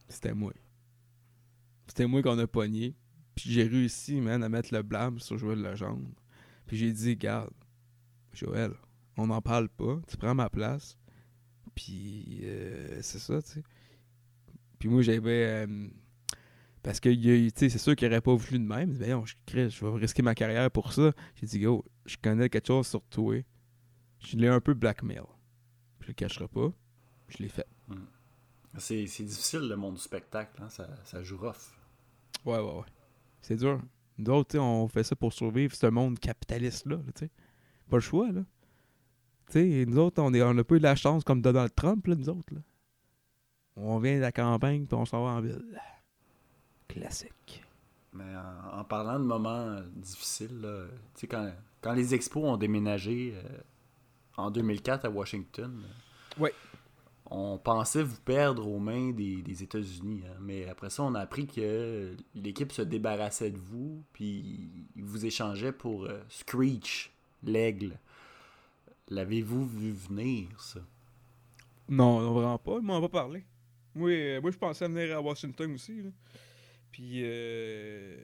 c'était 0.09 0.33
moi. 0.33 0.53
C'était 1.87 2.07
moi 2.07 2.21
qu'on 2.21 2.37
a 2.39 2.47
pogné. 2.47 2.93
Puis 3.35 3.51
j'ai 3.51 3.63
réussi, 3.63 4.19
man, 4.21 4.43
à 4.43 4.49
mettre 4.49 4.73
le 4.73 4.81
blâme 4.81 5.19
sur 5.19 5.37
Joël 5.37 5.61
Legendre. 5.61 6.07
Puis 6.67 6.77
j'ai 6.77 6.91
dit, 6.91 7.15
garde, 7.15 7.51
Joël, 8.33 8.73
on 9.17 9.27
n'en 9.27 9.41
parle 9.41 9.69
pas. 9.69 9.99
Tu 10.07 10.17
prends 10.17 10.33
ma 10.35 10.49
place. 10.49 10.97
Puis 11.75 12.39
euh, 12.43 12.99
c'est 13.01 13.19
ça, 13.19 13.41
tu 13.41 13.51
sais. 13.53 13.63
Puis 14.79 14.89
moi, 14.89 15.01
j'avais. 15.01 15.65
euh, 15.67 15.87
parce 16.85 16.99
que, 16.99 17.09
a 17.09 17.49
c'est 17.55 17.69
sûr 17.79 17.95
qu'il 17.95 18.07
aurait 18.07 18.21
pas 18.21 18.35
voulu 18.35 18.59
de 18.59 18.63
même. 18.63 18.93
Voyons, 18.93 19.25
je, 19.25 19.33
je 19.47 19.85
vais 19.85 19.91
risquer 19.97 20.21
ma 20.21 20.35
carrière 20.35 20.69
pour 20.69 20.93
ça. 20.93 21.13
J'ai 21.33 21.47
dit, 21.47 21.59
go, 21.59 21.83
je 22.05 22.15
connais 22.21 22.47
quelque 22.47 22.67
chose 22.67 22.85
sur 22.85 23.01
toi. 23.07 23.43
Je 24.19 24.37
l'ai 24.37 24.47
un 24.49 24.59
peu 24.61 24.75
blackmail. 24.75 25.23
Je 26.01 26.07
le 26.09 26.13
cacherai 26.13 26.47
pas. 26.47 26.71
Je 27.27 27.39
l'ai 27.39 27.49
fait. 27.49 27.65
C'est 28.77 29.07
c'est 29.07 29.23
difficile 29.23 29.61
le 29.67 29.75
monde 29.75 29.95
du 29.95 30.01
spectacle, 30.01 30.61
hein, 30.61 30.69
ça, 30.69 30.87
ça 31.05 31.23
joue 31.23 31.37
rough. 31.37 31.73
Ouais, 32.45 32.59
ouais, 32.59 32.61
ouais. 32.61 32.83
C'est 33.41 33.55
dur. 33.55 33.81
Nous 34.19 34.31
autres, 34.31 34.59
on 34.59 34.87
fait 34.87 35.03
ça 35.03 35.15
pour 35.15 35.33
survivre 35.33 35.73
ce 35.75 35.87
monde 35.87 36.19
capitaliste-là, 36.19 36.97
là. 36.97 37.27
Pas 37.89 37.97
le 37.97 38.01
choix, 38.01 38.31
là. 38.31 38.41
Tu 39.47 39.53
sais, 39.53 39.85
nous 39.87 39.97
autres, 39.97 40.21
on 40.21 40.31
est- 40.35 40.41
on 40.43 40.53
n'a 40.53 40.63
pas 40.63 40.75
eu 40.75 40.79
de 40.79 40.83
la 40.83 40.95
chance 40.95 41.23
comme 41.23 41.41
Donald 41.41 41.73
Trump, 41.73 42.05
là, 42.05 42.13
nous 42.15 42.29
autres, 42.29 42.53
là. 42.53 42.61
On 43.75 43.97
vient 43.97 44.17
de 44.17 44.21
la 44.21 44.31
campagne, 44.31 44.85
puis 44.85 44.95
on 44.95 45.05
s'en 45.05 45.23
va 45.23 45.31
en 45.31 45.41
ville. 45.41 45.63
Classique. 46.87 47.63
Mais 48.13 48.23
en, 48.35 48.79
en 48.79 48.83
parlant 48.83 49.19
de 49.19 49.25
moments 49.25 49.49
euh, 49.67 49.81
difficiles, 49.95 50.61
là, 50.61 50.85
tu 51.15 51.21
sais, 51.21 51.27
quand, 51.27 51.51
quand 51.81 51.93
les 51.93 52.13
expos 52.15 52.43
ont 52.45 52.57
déménagé 52.57 53.33
euh, 53.35 53.41
en 54.37 54.49
2004 54.51 55.05
à 55.05 55.09
Washington, 55.09 55.83
euh, 55.83 56.41
Ouais. 56.41 56.53
on 57.29 57.57
pensait 57.57 58.03
vous 58.03 58.19
perdre 58.21 58.67
aux 58.67 58.79
mains 58.79 59.11
des, 59.11 59.41
des 59.41 59.63
États-Unis. 59.63 60.23
hein. 60.27 60.37
Mais 60.41 60.67
après 60.69 60.89
ça, 60.89 61.03
on 61.03 61.15
a 61.15 61.19
appris 61.21 61.47
que 61.47 62.15
l'équipe 62.35 62.71
se 62.71 62.81
débarrassait 62.81 63.51
de 63.51 63.57
vous, 63.57 64.03
puis 64.13 64.69
ils 64.95 65.03
vous 65.03 65.25
échangeaient 65.25 65.71
pour 65.73 66.05
euh, 66.05 66.21
Screech, 66.29 67.11
l'aigle. 67.43 67.97
L'avez-vous 69.09 69.65
vu 69.67 69.91
venir, 69.91 70.47
ça? 70.59 70.79
Non, 71.87 72.19
non, 72.21 72.33
vraiment 72.33 72.57
pas. 72.57 72.77
Ils 72.79 72.81
m'en 72.85 72.97
ont 72.97 73.01
pas 73.01 73.09
parlé. 73.19 73.43
Moi, 73.93 74.09
euh, 74.09 74.41
moi 74.41 74.51
je 74.51 74.57
pensais 74.57 74.87
venir 74.87 75.15
à 75.17 75.21
Washington 75.21 75.71
aussi. 75.73 76.01
Là. 76.01 76.09
Puis, 76.95 77.23
euh, 77.25 78.23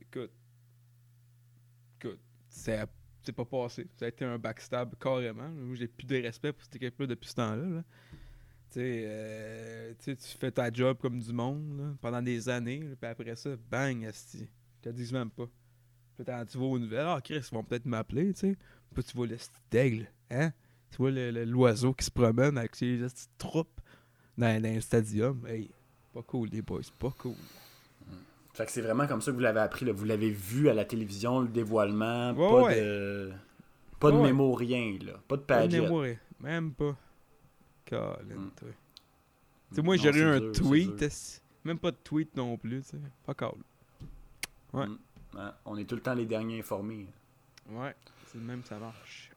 écoute, 0.00 0.32
écoute, 2.00 2.18
ça- 2.48 2.86
c'est 3.22 3.30
pas 3.32 3.44
passé. 3.44 3.86
Ça 3.94 4.06
a 4.06 4.08
été 4.08 4.24
un 4.24 4.38
backstab 4.40 4.96
carrément. 4.98 5.48
Moi, 5.50 5.76
j'ai 5.76 5.86
plus 5.86 6.04
de 6.08 6.16
respect 6.20 6.52
pour 6.52 6.64
cette 6.64 6.74
équipe-là 6.74 7.06
depuis 7.06 7.28
ce 7.30 7.34
temps-là. 7.36 7.84
euh, 8.76 9.94
tu 10.00 10.04
sais, 10.04 10.16
tu 10.16 10.36
fais 10.36 10.50
ta 10.50 10.72
job 10.72 10.98
comme 11.00 11.20
du 11.20 11.32
monde 11.32 11.96
pendant 12.00 12.20
des 12.20 12.48
années, 12.48 12.80
puis 13.00 13.08
après 13.08 13.36
ça, 13.36 13.50
bang, 13.70 14.02
esti. 14.02 14.48
Je 14.78 14.90
te 14.90 14.96
dis 14.96 15.12
même 15.12 15.30
pas. 15.30 15.46
Puis 16.16 16.24
tu 16.50 16.58
vas 16.58 16.64
aux 16.64 16.78
nouvelles, 16.80 17.06
ah 17.06 17.20
Chris, 17.22 17.36
ils 17.52 17.54
vont 17.54 17.62
peut-être 17.62 17.86
m'appeler, 17.86 18.32
tu 18.34 18.40
sais. 18.40 18.56
Puis 18.92 19.04
tu 19.04 19.16
vois 19.16 19.28
le 19.28 19.34
esti 19.36 19.60
d'aigle, 19.70 20.10
hein? 20.28 20.52
Tu 20.90 20.96
vois 20.96 21.12
le- 21.12 21.30
le- 21.30 21.44
l'oiseau 21.44 21.94
qui 21.94 22.04
se 22.04 22.10
promène 22.10 22.58
avec 22.58 22.74
ses 22.74 22.96
petites 22.98 23.30
troupes 23.38 23.80
dans, 24.36 24.60
dans 24.60 24.68
un 24.76 24.80
stadium. 24.80 25.46
Hey, 25.46 25.70
pas 26.12 26.22
cool, 26.24 26.48
les 26.48 26.62
boys, 26.62 26.80
pas 26.98 27.12
cool. 27.16 27.36
Fait 28.54 28.66
que 28.66 28.72
c'est 28.72 28.82
vraiment 28.82 29.06
comme 29.06 29.20
ça 29.22 29.30
que 29.30 29.36
vous 29.36 29.42
l'avez 29.42 29.60
appris. 29.60 29.84
là. 29.86 29.92
Vous 29.92 30.04
l'avez 30.04 30.30
vu 30.30 30.68
à 30.68 30.74
la 30.74 30.84
télévision, 30.84 31.40
le 31.40 31.48
dévoilement. 31.48 32.32
Ouais, 32.32 32.48
pas 32.50 32.62
ouais. 32.64 32.80
de, 32.80 33.32
pas 33.98 34.10
de 34.10 34.16
Ouais, 34.16 34.20
ouais. 34.22 34.26
mémo, 34.28 34.52
rien. 34.52 34.98
Là. 35.04 35.12
Pas 35.26 35.36
de 35.36 35.42
Pas 35.42 35.66
de 35.66 36.16
même 36.40 36.72
pas. 36.72 36.96
Colin, 37.88 38.14
Mm. 38.36 38.50
toi. 38.56 38.68
Tu 39.70 39.76
sais, 39.76 39.82
moi, 39.82 39.96
j'ai 39.96 40.10
eu 40.10 40.22
un 40.22 40.40
dur, 40.40 40.52
tweet, 40.52 41.04
même 41.64 41.78
pas 41.78 41.90
de 41.92 41.96
tweet 41.96 42.36
non 42.36 42.56
plus, 42.58 42.82
tu 42.82 42.90
sais. 42.90 42.96
Pas 43.24 43.34
cool. 43.34 43.58
Ouais. 44.72 44.86
Mm. 44.86 44.98
Hein, 45.38 45.54
On 45.64 45.76
est 45.78 45.84
tout 45.84 45.94
le 45.94 46.02
temps 46.02 46.14
les 46.14 46.26
derniers 46.26 46.58
informés. 46.58 47.06
Ouais, 47.70 47.94
c'est 48.26 48.38
le 48.38 48.44
même, 48.44 48.62
ça 48.64 48.76
marche. 48.78 49.30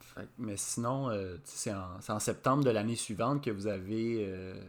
Fait 0.00 0.22
que- 0.22 0.28
mais 0.38 0.56
sinon, 0.56 1.08
euh, 1.10 1.36
tu 1.36 1.40
sais, 1.52 1.70
c'est 2.02 2.10
en, 2.12 2.16
en 2.16 2.18
septembre 2.18 2.64
de 2.64 2.70
l'année 2.70 2.96
suivante 2.96 3.42
que 3.42 3.50
vous 3.50 3.66
avez 3.66 4.24
euh, 4.26 4.60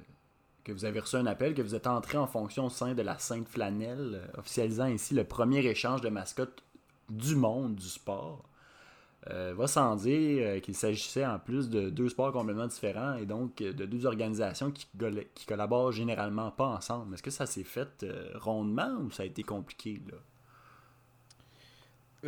que 0.70 0.74
vous 0.74 0.86
avez 0.86 1.00
reçu 1.00 1.16
un 1.16 1.26
appel, 1.26 1.54
que 1.54 1.62
vous 1.62 1.76
êtes 1.76 1.88
entré 1.88 2.18
en 2.18 2.28
fonction 2.28 2.66
au 2.66 2.70
sein 2.70 2.94
de 2.94 3.02
la 3.02 3.18
Sainte 3.18 3.48
Flanelle, 3.48 4.22
euh, 4.22 4.40
officialisant 4.40 4.86
ainsi 4.86 5.14
le 5.14 5.24
premier 5.24 5.66
échange 5.66 6.02
de 6.02 6.10
mascottes 6.10 6.64
du 7.10 7.36
monde 7.36 7.76
du 7.76 7.88
sport. 7.88 8.44
Euh, 9.30 9.54
va 9.54 9.68
sans 9.68 9.98
dire 9.98 10.48
euh, 10.48 10.60
qu'il 10.62 10.76
s'agissait 10.76 11.26
en 11.26 11.40
plus 11.40 11.70
de 11.70 11.90
deux 11.90 12.08
sports 12.08 12.32
complètement 12.32 12.68
différents 12.68 13.16
et 13.16 13.26
donc 13.26 13.58
de 13.58 13.86
deux 13.86 14.06
organisations 14.06 14.72
qui, 14.72 14.88
colla- 14.98 15.26
qui 15.36 15.46
collaborent 15.46 15.92
généralement 15.92 16.52
pas 16.52 16.68
ensemble. 16.68 17.14
Est-ce 17.14 17.24
que 17.24 17.32
ça 17.32 17.46
s'est 17.46 17.66
fait 17.66 18.06
rondement 18.36 18.94
ou 19.02 19.12
ça 19.12 19.24
a 19.24 19.26
été 19.26 19.44
compliqué 19.44 20.02
là? 20.10 20.18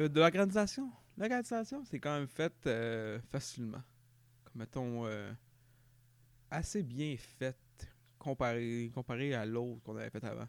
De 0.07 0.19
l'organisation? 0.19 0.89
L'organisation, 1.17 1.83
c'est 1.85 1.99
quand 1.99 2.17
même 2.17 2.27
fait 2.27 2.69
facilement. 3.31 3.83
Comme 4.45 4.59
mettons, 4.61 5.05
assez 6.49 6.83
bien 6.83 7.15
fait 7.17 7.57
comparé, 8.21 8.91
comparé 8.93 9.33
à 9.33 9.45
l'autre 9.45 9.81
qu'on 9.83 9.95
avait 9.97 10.09
fait 10.09 10.23
avant. 10.23 10.47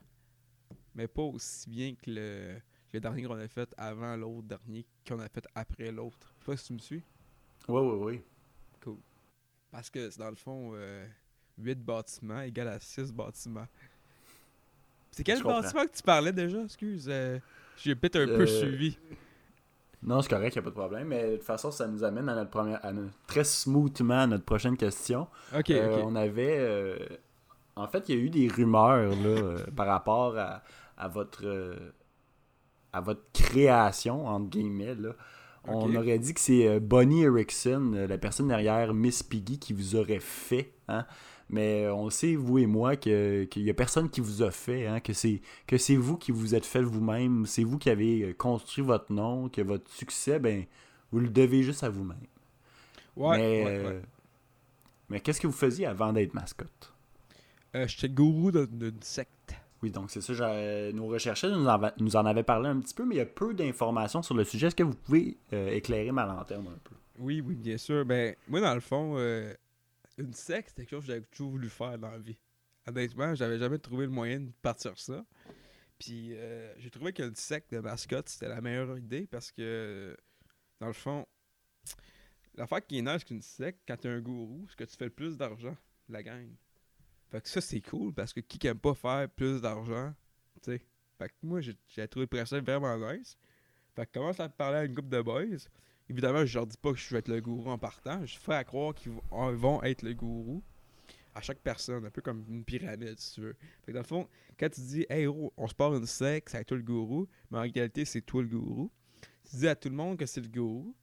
Mais 0.94 1.08
pas 1.08 1.22
aussi 1.22 1.68
bien 1.70 1.94
que 1.94 2.10
le, 2.10 3.00
dernier 3.00 3.22
qu'on 3.22 3.34
avait 3.34 3.48
fait 3.48 3.72
avant 3.78 4.14
l'autre 4.16 4.42
dernier 4.48 4.84
qu'on 5.08 5.18
a 5.20 5.28
fait 5.28 5.46
après 5.54 5.90
l'autre. 5.90 6.34
Je 6.40 6.44
sais 6.44 6.52
pas 6.52 6.56
si 6.56 6.66
tu 6.66 6.72
me 6.74 6.78
suis. 6.78 7.02
Oui, 7.68 7.80
oui, 7.80 8.22
oui. 8.84 8.94
Parce 9.70 9.88
que 9.88 10.10
c'est 10.10 10.18
dans 10.18 10.28
le 10.28 10.36
fond, 10.36 10.74
8 11.56 11.78
bâtiments 11.82 12.42
égale 12.42 12.68
à 12.68 12.78
6 12.78 13.10
bâtiments. 13.10 13.66
C'est 15.10 15.24
quel 15.24 15.42
comprends. 15.42 15.60
bâtiment 15.62 15.86
que 15.86 15.96
tu 15.96 16.02
parlais 16.02 16.32
déjà? 16.32 16.62
Excuse, 16.62 17.06
euh, 17.08 17.38
j'ai 17.76 17.94
peut-être 17.94 18.16
un 18.16 18.26
peu 18.26 18.42
Euh, 18.42 18.46
suivi. 18.46 18.98
Non, 20.02 20.20
c'est 20.20 20.28
correct, 20.30 20.54
il 20.54 20.58
a 20.58 20.62
pas 20.62 20.70
de 20.70 20.74
problème. 20.74 21.08
Mais 21.08 21.30
de 21.32 21.36
toute 21.36 21.44
façon, 21.46 21.70
ça 21.70 21.86
nous 21.86 22.02
amène 22.04 22.28
à 22.28 22.34
notre 22.34 22.50
première, 22.50 22.84
à 22.84 22.92
notre- 22.92 23.14
très 23.26 23.44
smoothement 23.44 24.20
à 24.20 24.26
notre 24.26 24.44
prochaine 24.44 24.76
question. 24.76 25.28
Ok, 25.56 25.70
Euh, 25.70 25.98
ok. 26.00 26.04
On 26.06 26.14
avait. 26.16 27.20
En 27.76 27.86
fait, 27.88 28.08
il 28.08 28.14
y 28.16 28.18
a 28.18 28.20
eu 28.22 28.30
des 28.30 28.48
rumeurs 28.48 29.10
là, 29.10 29.26
euh, 29.26 29.58
par 29.76 29.86
rapport 29.86 30.36
à, 30.38 30.62
à 30.96 31.08
votre. 31.08 31.46
euh, 31.46 31.92
à 32.92 33.00
votre 33.00 33.22
création, 33.32 34.26
entre 34.26 34.50
guillemets. 34.50 34.94
Là. 34.94 35.14
On 35.66 35.94
aurait 35.96 36.18
dit 36.18 36.34
que 36.34 36.40
c'est 36.40 36.68
euh, 36.68 36.78
Bonnie 36.78 37.22
Erickson, 37.22 38.06
la 38.06 38.18
personne 38.18 38.48
derrière 38.48 38.92
Miss 38.92 39.22
Piggy, 39.22 39.58
qui 39.58 39.72
vous 39.72 39.96
aurait 39.96 40.20
fait. 40.20 40.74
Hein? 40.88 41.06
Mais 41.48 41.88
on 41.88 42.10
sait, 42.10 42.34
vous 42.34 42.58
et 42.58 42.66
moi, 42.66 42.96
que- 42.96 43.44
qu'il 43.44 43.64
n'y 43.64 43.70
a 43.70 43.74
personne 43.74 44.10
qui 44.10 44.20
vous 44.20 44.42
a 44.42 44.50
fait, 44.50 44.86
hein, 44.86 45.00
que 45.00 45.14
c'est 45.14 45.40
que 45.66 45.78
c'est 45.78 45.96
vous 45.96 46.18
qui 46.18 46.32
vous 46.32 46.54
êtes 46.54 46.66
fait 46.66 46.82
vous-même, 46.82 47.46
c'est 47.46 47.64
vous 47.64 47.78
qui 47.78 47.88
avez 47.88 48.34
construit 48.34 48.84
votre 48.84 49.10
nom, 49.12 49.48
que 49.48 49.62
votre 49.62 49.90
succès, 49.90 50.38
ben, 50.38 50.64
vous 51.10 51.20
le 51.20 51.28
devez 51.30 51.62
juste 51.62 51.84
à 51.84 51.88
vous-même. 51.88 52.26
Ouais, 53.16 53.38
mais 53.38 53.64
ouais, 53.64 53.86
ouais. 53.86 54.02
mais 55.08 55.20
qu'est-ce 55.20 55.40
que 55.40 55.46
vous 55.46 55.52
faisiez 55.52 55.86
avant 55.86 56.12
d'être 56.12 56.34
mascotte? 56.34 56.91
Euh, 57.74 57.86
J'étais 57.86 58.08
gourou 58.08 58.50
d'une 58.52 59.02
secte. 59.02 59.54
Oui, 59.82 59.90
donc 59.90 60.10
c'est 60.12 60.20
ça, 60.20 60.92
nos 60.92 61.08
recherches 61.08 61.44
nous 61.44 61.66
en, 61.66 61.90
nous 61.98 62.14
en 62.14 62.24
avaient 62.24 62.44
parlé 62.44 62.68
un 62.68 62.78
petit 62.78 62.94
peu, 62.94 63.04
mais 63.04 63.16
il 63.16 63.18
y 63.18 63.22
a 63.22 63.26
peu 63.26 63.52
d'informations 63.52 64.22
sur 64.22 64.34
le 64.36 64.44
sujet. 64.44 64.68
Est-ce 64.68 64.76
que 64.76 64.84
vous 64.84 64.94
pouvez 64.94 65.38
euh, 65.52 65.70
éclairer 65.70 66.12
ma 66.12 66.24
lanterne 66.24 66.68
un 66.68 66.78
peu? 66.84 66.94
Oui, 67.18 67.40
oui, 67.40 67.56
bien 67.56 67.76
sûr. 67.76 68.04
Ben, 68.04 68.36
moi, 68.46 68.60
dans 68.60 68.74
le 68.74 68.80
fond, 68.80 69.14
euh, 69.16 69.52
une 70.18 70.32
secte, 70.34 70.68
c'était 70.68 70.82
quelque 70.82 70.90
chose 70.90 71.00
que 71.06 71.08
j'avais 71.08 71.26
toujours 71.32 71.50
voulu 71.52 71.68
faire 71.68 71.98
dans 71.98 72.12
la 72.12 72.18
vie. 72.18 72.36
Honnêtement, 72.86 73.34
j'avais 73.34 73.58
jamais 73.58 73.78
trouvé 73.78 74.06
le 74.06 74.12
moyen 74.12 74.40
de 74.40 74.50
partir 74.62 74.96
ça. 74.98 75.24
Puis, 75.98 76.34
euh, 76.34 76.72
j'ai 76.78 76.90
trouvé 76.90 77.12
qu'une 77.12 77.34
secte 77.34 77.72
de 77.72 77.80
mascotte, 77.80 78.28
c'était 78.28 78.48
la 78.48 78.60
meilleure 78.60 78.96
idée 78.98 79.26
parce 79.28 79.50
que, 79.50 80.16
dans 80.80 80.88
le 80.88 80.92
fond, 80.92 81.26
l'affaire 82.54 82.86
qui 82.86 82.98
est 82.98 83.02
nice 83.02 83.24
qu'une 83.24 83.42
secte, 83.42 83.80
quand 83.86 83.96
t'es 83.96 84.08
un 84.08 84.20
gourou, 84.20 84.64
c'est 84.68 84.76
que 84.76 84.84
tu 84.84 84.96
fais 84.96 85.06
le 85.06 85.10
plus 85.10 85.36
d'argent, 85.36 85.76
la 86.08 86.22
gang. 86.22 86.48
Fait 87.32 87.40
que 87.40 87.48
ça, 87.48 87.62
c'est 87.62 87.80
cool 87.80 88.12
parce 88.12 88.34
que 88.34 88.40
qui 88.40 88.64
aime 88.66 88.78
pas 88.78 88.92
faire 88.94 89.26
plus 89.30 89.62
d'argent, 89.62 90.12
tu 90.62 90.70
sais. 90.70 90.82
Fait 91.18 91.32
moi, 91.42 91.62
j'ai 91.62 91.74
trouvé 92.08 92.24
le 92.24 92.26
principe 92.26 92.66
vraiment 92.66 92.94
nice. 93.10 93.38
Fait 93.96 94.06
commence 94.12 94.38
à 94.38 94.50
parler 94.50 94.76
à 94.76 94.84
une 94.84 94.92
groupe 94.92 95.08
de 95.08 95.22
boys. 95.22 95.56
Évidemment, 96.10 96.44
je 96.44 96.58
leur 96.58 96.66
dis 96.66 96.76
pas 96.76 96.92
que 96.92 96.98
je 96.98 97.08
vais 97.10 97.20
être 97.20 97.28
le 97.28 97.40
gourou 97.40 97.70
en 97.70 97.78
partant. 97.78 98.24
Je 98.26 98.36
fais 98.36 98.52
à 98.52 98.64
croire 98.64 98.94
qu'ils 98.94 99.12
vont- 99.30 99.82
être 99.82 100.02
le 100.02 100.12
gourou 100.12 100.62
à 101.34 101.40
chaque 101.40 101.60
personne, 101.60 102.04
un 102.04 102.10
peu 102.10 102.20
comme 102.20 102.44
une 102.50 102.64
pyramide, 102.64 103.18
si 103.18 103.36
tu 103.36 103.40
veux. 103.40 103.56
Fait 103.82 103.92
que 103.92 103.92
dans 103.92 104.00
le 104.00 104.06
fond, 104.06 104.28
quand 104.58 104.68
tu 104.68 104.82
dis, 104.82 105.06
hey, 105.08 105.26
oh, 105.26 105.50
on 105.56 105.66
se 105.66 105.74
part 105.74 105.94
une 105.94 106.04
secte, 106.04 106.50
c'est 106.50 106.62
toi 106.66 106.76
le 106.76 106.82
gourou, 106.82 107.26
mais 107.50 107.58
en 107.58 107.62
réalité, 107.62 108.04
c'est 108.04 108.20
toi 108.20 108.42
le 108.42 108.48
gourou. 108.48 108.90
Tu 109.48 109.56
dis 109.56 109.68
à 109.68 109.74
tout 109.74 109.88
le 109.88 109.94
monde 109.94 110.18
que 110.18 110.26
c'est 110.26 110.42
le 110.42 110.48
gourou, 110.48 110.94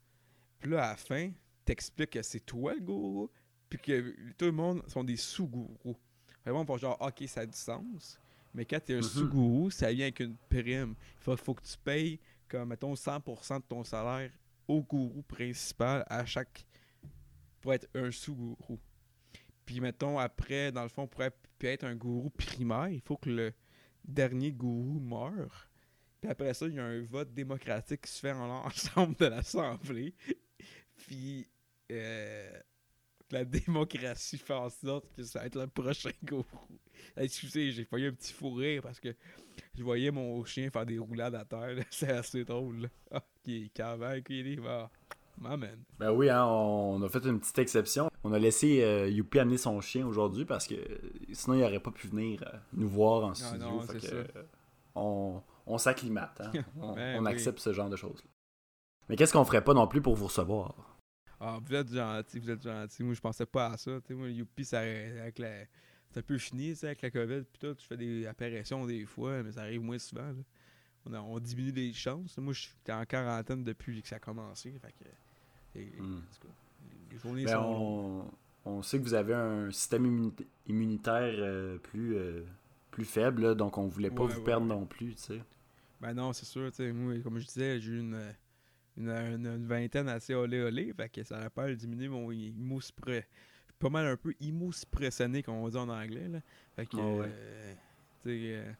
puis 0.59 0.69
là, 0.69 0.85
à 0.85 0.89
la 0.91 0.95
fin, 0.95 1.31
t'expliques 1.65 2.11
que 2.11 2.21
c'est 2.21 2.41
toi 2.41 2.75
le 2.75 2.81
gourou, 2.81 3.31
puis 3.67 3.79
que 3.79 4.15
tout 4.37 4.45
le 4.45 4.51
monde 4.51 4.83
sont 4.87 5.03
des 5.03 5.17
sous-gourous. 5.17 5.97
Vraiment, 6.45 6.65
pour 6.65 6.77
genre, 6.77 6.97
ok, 7.01 7.23
ça 7.27 7.41
a 7.41 7.45
du 7.45 7.57
sens, 7.57 8.19
mais 8.53 8.65
quand 8.65 8.79
t'es 8.83 8.93
un 8.93 8.97
Mhm. 8.97 9.03
sous-gourou, 9.03 9.69
ça 9.71 9.91
vient 9.91 10.05
avec 10.05 10.19
une 10.21 10.35
prime. 10.49 10.95
Il 10.99 11.21
faut, 11.23 11.37
faut 11.37 11.53
que 11.53 11.63
tu 11.63 11.77
payes, 11.83 12.19
comme, 12.47 12.69
mettons, 12.69 12.95
100% 12.95 13.57
de 13.59 13.63
ton 13.65 13.83
salaire 13.83 14.31
au 14.67 14.81
gourou 14.81 15.21
principal 15.23 16.03
à 16.07 16.25
chaque. 16.25 16.65
pour 17.61 17.73
être 17.73 17.89
un 17.93 18.09
sous-gourou. 18.09 18.79
Puis, 19.65 19.81
mettons, 19.81 20.17
après, 20.17 20.71
dans 20.71 20.83
le 20.83 20.87
fond, 20.89 21.05
pour 21.07 21.21
être 21.23 21.83
un 21.83 21.93
gourou 21.93 22.29
primaire, 22.29 22.87
il 22.87 23.01
faut 23.01 23.17
que 23.17 23.29
le 23.29 23.53
dernier 24.05 24.53
gourou 24.53 24.97
meure. 25.01 25.69
Puis 26.21 26.31
après 26.31 26.53
ça, 26.53 26.67
il 26.67 26.75
y 26.75 26.79
a 26.79 26.85
un 26.85 27.01
vote 27.03 27.33
démocratique 27.33 28.01
qui 28.01 28.11
se 28.11 28.19
fait 28.21 28.31
en 28.31 28.47
l'ensemble 28.63 29.15
de 29.17 29.25
l'Assemblée. 29.25 30.13
Puis, 30.95 31.49
euh, 31.91 32.59
la 33.31 33.45
démocratie 33.45 34.37
fait 34.37 34.53
en 34.53 34.69
sorte 34.69 35.05
que 35.15 35.23
ça 35.23 35.39
va 35.39 35.45
être 35.45 35.55
le 35.59 35.67
prochain 35.67 36.11
gourou. 36.23 36.45
Excusez, 37.17 37.71
j'ai 37.71 37.85
failli 37.85 38.07
un 38.07 38.11
petit 38.13 38.33
fou 38.33 38.53
rire 38.53 38.81
parce 38.83 38.99
que 38.99 39.15
je 39.77 39.83
voyais 39.83 40.11
mon 40.11 40.43
chien 40.45 40.69
faire 40.69 40.85
des 40.85 40.99
roulades 40.99 41.35
à 41.35 41.45
terre. 41.45 41.75
C'est 41.89 42.11
assez 42.11 42.43
drôle. 42.45 42.81
là. 42.81 42.87
Ah, 43.11 43.23
qui 43.43 43.65
est 43.65 44.23
qui 44.23 44.39
est. 44.39 44.59
Ben 45.97 46.11
oui, 46.11 46.29
hein, 46.29 46.45
on 46.45 47.01
a 47.01 47.07
fait 47.07 47.23
une 47.25 47.39
petite 47.39 47.57
exception. 47.59 48.09
On 48.25 48.33
a 48.33 48.39
laissé 48.39 48.83
euh, 48.83 49.07
Youpi 49.09 49.39
amener 49.39 49.57
son 49.57 49.79
chien 49.79 50.05
aujourd'hui 50.05 50.43
parce 50.43 50.67
que 50.67 50.75
sinon 51.31 51.55
il 51.55 51.61
n'aurait 51.61 51.79
pas 51.79 51.91
pu 51.91 52.07
venir 52.07 52.43
euh, 52.43 52.57
nous 52.73 52.89
voir 52.89 53.23
en 53.23 53.33
studio. 53.33 53.57
non, 53.57 53.79
Fait 53.81 53.93
c'est 53.93 53.99
que, 54.01 54.07
ça. 54.07 54.15
euh, 54.15 54.43
on 54.95 55.41
on 55.65 55.77
s'acclimate. 55.77 56.41
hein. 56.41 56.51
On, 56.81 56.93
Ben 56.93 57.19
on 57.21 57.25
oui. 57.25 57.31
accepte 57.31 57.59
ce 57.59 57.71
genre 57.71 57.89
de 57.89 57.95
choses. 57.95 58.21
Mais 59.07 59.15
qu'est-ce 59.15 59.31
qu'on 59.31 59.45
ferait 59.45 59.63
pas 59.63 59.73
non 59.73 59.87
plus 59.87 60.01
pour 60.01 60.15
vous 60.15 60.25
recevoir? 60.25 60.88
Ah, 61.39 61.59
vous 61.63 61.73
êtes 61.73 61.93
gentil, 61.93 62.39
vous 62.39 62.49
êtes 62.49 62.61
gentil. 62.63 63.03
Moi, 63.03 63.13
je 63.13 63.21
pensais 63.21 63.45
pas 63.45 63.67
à 63.67 63.77
ça. 63.77 63.99
Tu 64.01 64.07
sais, 64.07 64.13
moi, 64.13 64.29
Youpi, 64.29 64.65
ça, 64.65 64.79
avec 64.81 65.39
la, 65.39 65.65
c'est 66.11 66.19
un 66.19 66.23
peu 66.23 66.37
fini, 66.37 66.69
tu 66.71 66.75
sais, 66.77 66.87
avec 66.87 67.01
la 67.01 67.11
COVID. 67.11 67.43
Puis 67.43 67.59
tout, 67.59 67.75
je 67.79 67.85
fais 67.85 67.97
des 67.97 68.25
apparitions 68.27 68.85
des 68.85 69.05
fois, 69.05 69.41
mais 69.43 69.51
ça 69.53 69.61
arrive 69.61 69.81
moins 69.81 69.99
souvent. 69.99 70.27
là. 70.27 70.33
On, 71.05 71.13
a- 71.13 71.21
on 71.21 71.39
diminue 71.39 71.71
les 71.71 71.93
chances. 71.93 72.37
Moi, 72.37 72.53
j'étais 72.53 72.91
en 72.91 73.05
quarantaine 73.05 73.63
depuis 73.63 74.01
que 74.01 74.07
ça 74.09 74.17
a 74.17 74.19
commencé. 74.19 74.73
Fait 74.81 74.91
que, 74.93 75.79
et- 75.79 76.01
Hmm. 76.01 76.21
les 77.11 77.17
journées 77.17 77.45
Ben, 77.45 77.53
sont 77.53 78.29
on, 78.65 78.69
on 78.71 78.81
sait 78.83 78.97
que 78.99 79.03
vous 79.03 79.13
avez 79.13 79.33
un 79.33 79.71
système 79.71 80.05
immunita- 80.05 80.45
immunitaire 80.67 81.35
euh, 81.37 81.77
plus, 81.77 82.17
euh, 82.17 82.43
plus 82.91 83.05
faible, 83.05 83.43
là, 83.43 83.55
donc 83.55 83.77
on 83.77 83.87
voulait 83.87 84.09
pas 84.11 84.23
Ouais, 84.23 84.33
vous 84.33 84.39
ouais, 84.39 84.43
perdre 84.45 84.67
ouais. 84.67 84.75
non 84.77 84.85
plus. 84.85 85.15
tu 85.15 85.21
sais. 85.23 85.41
Ben 86.01 86.13
non, 86.13 86.33
c'est 86.33 86.45
sûr. 86.45 86.69
tu 86.71 86.77
sais, 86.77 86.91
Moi, 86.91 87.19
comme 87.19 87.39
je 87.39 87.45
disais, 87.45 87.79
j'ai 87.79 87.91
eu 87.93 87.99
une, 87.99 88.19
une, 88.99 89.09
une- 89.09 89.47
une 89.47 89.65
vingtaine 89.65 90.07
assez 90.09 90.33
olé 90.35 90.59
olé. 90.61 90.93
Fait 90.95 91.09
que 91.09 91.23
ça 91.23 91.39
a 91.39 91.49
pas 91.49 91.73
diminuer 91.73 92.07
mon 92.09 92.31
immunosuppré. 92.31 93.25
Pas 93.79 93.89
mal 93.89 94.05
un 94.07 94.17
peu 94.17 94.33
immunosuppressionné, 94.39 95.41
comme 95.41 95.55
on 95.55 95.69
dit 95.69 95.77
en 95.77 95.89
anglais. 95.89 96.27
Là. 96.27 96.39
Fait 96.75 96.85
que. 96.85 96.97
Ah 96.97 97.05
ouais. 97.05 97.25
euh, 97.29 97.73
euh, 98.27 98.73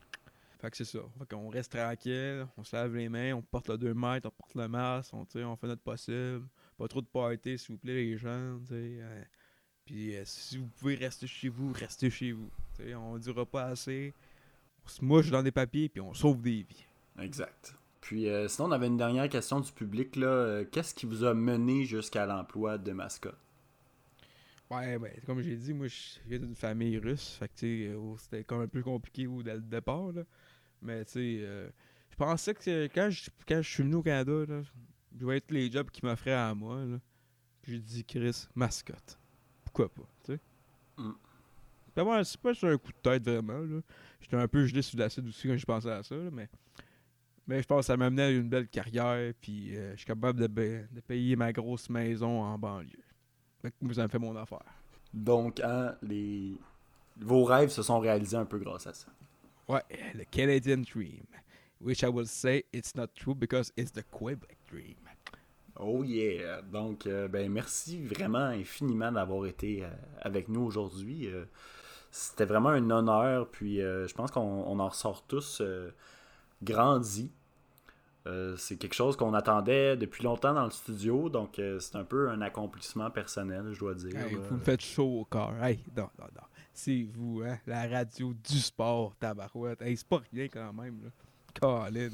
fait 0.59 0.69
que 0.71 0.75
c'est 0.77 0.85
ça. 0.85 0.99
Fait 1.17 1.29
qu'on 1.29 1.47
reste 1.49 1.71
tranquille, 1.71 2.45
on 2.57 2.63
se 2.65 2.75
lave 2.75 2.93
les 2.95 3.07
mains, 3.07 3.33
on 3.33 3.41
porte 3.41 3.69
le 3.69 3.77
2 3.77 3.93
mètres, 3.93 4.27
on 4.27 4.31
porte 4.31 4.55
le 4.55 4.67
masque, 4.67 5.13
on, 5.13 5.25
on 5.35 5.55
fait 5.55 5.67
notre 5.67 5.81
possible. 5.81 6.45
Pas 6.77 6.87
trop 6.89 6.99
de 7.01 7.07
party, 7.07 7.57
s'il 7.57 7.71
vous 7.75 7.77
plaît, 7.77 7.93
les 7.93 8.17
gens. 8.17 8.59
euh, 8.71 9.23
Puis 9.85 10.13
si 10.25 10.57
vous 10.57 10.67
pouvez 10.67 10.95
rester 10.95 11.27
chez 11.27 11.47
vous, 11.47 11.71
restez 11.71 12.09
chez 12.09 12.33
vous. 12.33 12.49
sais, 12.75 12.93
on 12.93 13.17
dira 13.17 13.45
pas 13.45 13.67
assez. 13.67 14.13
On 14.85 14.89
se 14.89 15.03
mouche 15.05 15.29
dans 15.31 15.41
des 15.43 15.51
papiers, 15.51 15.87
puis 15.87 16.01
on 16.01 16.13
sauve 16.13 16.41
des 16.41 16.63
vies. 16.63 16.85
Exact. 17.19 17.73
Puis 18.01 18.29
euh, 18.29 18.47
sinon, 18.47 18.69
on 18.69 18.71
avait 18.71 18.87
une 18.87 18.97
dernière 18.97 19.27
question 19.29 19.59
du 19.59 19.71
public. 19.71 20.15
là. 20.15 20.27
Euh, 20.27 20.65
Qu'est-ce 20.71 20.93
qui 20.93 21.05
vous 21.05 21.23
a 21.23 21.33
mené 21.33 21.85
jusqu'à 21.85 22.25
l'emploi 22.25 22.77
de 22.77 22.91
mascotte? 22.91 23.37
Ouais, 24.71 24.99
ben, 24.99 25.11
comme 25.25 25.41
j'ai 25.41 25.55
dit, 25.55 25.73
moi, 25.73 25.87
je 25.87 26.19
viens 26.27 26.39
d'une 26.39 26.55
famille 26.55 26.97
russe. 26.99 27.35
Fait 27.39 27.47
que, 27.47 27.53
tu 27.55 27.59
sais, 27.87 27.87
euh, 27.89 28.15
c'était 28.17 28.43
comme 28.43 28.61
un 28.61 28.67
peu 28.67 28.83
compliqué 28.83 29.25
au- 29.27 29.41
dès 29.41 29.55
le 29.55 29.61
départ, 29.61 30.11
là. 30.11 30.23
Mais, 30.81 31.03
tu 31.05 31.11
sais, 31.13 31.37
euh, 31.41 31.69
je 32.11 32.15
pensais 32.15 32.53
que 32.53 32.85
quand 32.85 33.09
je, 33.09 33.29
quand 33.47 33.61
je 33.61 33.69
suis 33.69 33.83
venu 33.83 33.95
au 33.95 34.03
Canada, 34.03 34.31
là, 34.47 34.61
je 34.61 35.23
voyais 35.25 35.41
tous 35.41 35.53
les 35.55 35.71
jobs 35.71 35.89
qu'ils 35.89 36.05
m'offraient 36.07 36.33
à 36.33 36.53
moi, 36.53 36.85
là. 36.85 36.99
Puis 37.63 37.73
j'ai 37.73 37.79
dit, 37.79 38.05
Chris, 38.05 38.47
mascotte. 38.55 39.17
Pourquoi 39.65 39.89
pas, 39.89 40.07
tu 40.23 40.33
sais? 40.33 40.39
Mm. 40.97 41.11
Ben, 41.95 42.03
ouais, 42.03 42.23
c'est 42.23 42.39
pas 42.39 42.53
juste 42.53 42.63
un 42.63 42.77
coup 42.77 42.91
de 42.91 42.97
tête, 43.01 43.23
vraiment. 43.23 43.81
J'étais 44.21 44.37
un 44.37 44.47
peu 44.47 44.65
gelé 44.65 44.83
sur 44.83 44.99
l'acide 44.99 45.27
aussi 45.27 45.47
quand 45.47 45.57
je 45.57 45.65
pensais 45.65 45.91
à 45.91 46.03
ça, 46.03 46.15
là, 46.15 46.29
mais... 46.31 46.47
Mais 47.49 47.63
je 47.63 47.67
pense 47.67 47.79
que 47.79 47.85
ça 47.87 47.97
m'amenait 47.97 48.21
à 48.21 48.29
une 48.29 48.47
belle 48.47 48.67
carrière, 48.67 49.33
puis 49.41 49.75
euh, 49.75 49.93
je 49.93 49.97
suis 49.97 50.05
capable 50.05 50.39
de, 50.39 50.85
payer 51.07 51.35
ma 51.35 51.51
grosse 51.51 51.89
maison 51.89 52.43
en 52.43 52.59
banlieue. 52.59 53.03
Fait 53.59 53.71
que 53.71 53.91
ça 53.91 54.03
me 54.03 54.07
fait 54.07 54.19
mon 54.19 54.35
affaire. 54.35 54.63
Donc, 55.11 55.59
hein, 55.59 55.95
les... 56.03 56.53
vos 57.19 57.43
rêves 57.43 57.69
se 57.69 57.81
sont 57.81 57.99
réalisés 57.99 58.37
un 58.37 58.45
peu 58.45 58.59
grâce 58.59 58.85
à 58.85 58.93
ça. 58.93 59.07
Ouais, 59.67 59.81
the 60.13 60.29
Canadian 60.29 60.83
dream. 60.83 61.25
Which 61.81 62.03
I 62.03 62.09
will 62.09 62.27
say 62.27 62.65
it's 62.71 62.93
not 62.93 63.07
true 63.15 63.33
because 63.33 63.73
it's 63.75 63.91
the 63.91 64.03
Quebec 64.11 64.57
dream. 64.71 64.97
Oh 65.75 66.03
yeah! 66.03 66.61
Donc, 66.61 67.07
euh, 67.07 67.27
ben 67.27 67.51
merci 67.51 67.99
vraiment 67.99 68.37
infiniment 68.37 69.11
d'avoir 69.11 69.47
été 69.47 69.83
euh, 69.83 69.89
avec 70.21 70.49
nous 70.49 70.61
aujourd'hui. 70.61 71.27
Euh, 71.27 71.45
C'était 72.11 72.45
vraiment 72.45 72.69
un 72.69 72.91
honneur, 72.91 73.47
puis 73.49 73.77
je 73.77 74.13
pense 74.13 74.29
qu'on 74.29 74.41
on 74.41 74.79
en 74.79 74.89
ressort 74.89 75.25
tous 75.27 75.61
grandis. 76.63 77.31
Euh, 78.27 78.55
c'est 78.57 78.75
quelque 78.75 78.95
chose 78.95 79.15
qu'on 79.15 79.33
attendait 79.33 79.95
depuis 79.95 80.23
longtemps 80.23 80.53
dans 80.53 80.65
le 80.65 80.71
studio, 80.71 81.29
donc 81.29 81.57
euh, 81.57 81.79
c'est 81.79 81.95
un 81.95 82.03
peu 82.03 82.29
un 82.29 82.41
accomplissement 82.41 83.09
personnel, 83.09 83.69
je 83.71 83.79
dois 83.79 83.95
dire. 83.95 84.15
Hey, 84.17 84.35
vous 84.35 84.55
me 84.55 84.59
faites 84.59 84.81
chaud 84.81 85.21
au 85.21 85.25
corps. 85.25 85.53
Hey, 85.61 85.79
non, 85.95 86.09
non, 86.19 86.25
non. 86.35 86.41
C'est 86.73 87.07
vous, 87.13 87.41
hein, 87.45 87.57
la 87.65 87.87
radio 87.87 88.33
du 88.33 88.59
sport, 88.59 89.15
tabarouette. 89.19 89.81
Hey, 89.81 89.95
c'est 89.95 90.07
pas 90.07 90.21
rien 90.31 90.47
quand 90.47 90.73
même, 90.73 90.99
là. 91.03 91.09
Colin. 91.59 92.09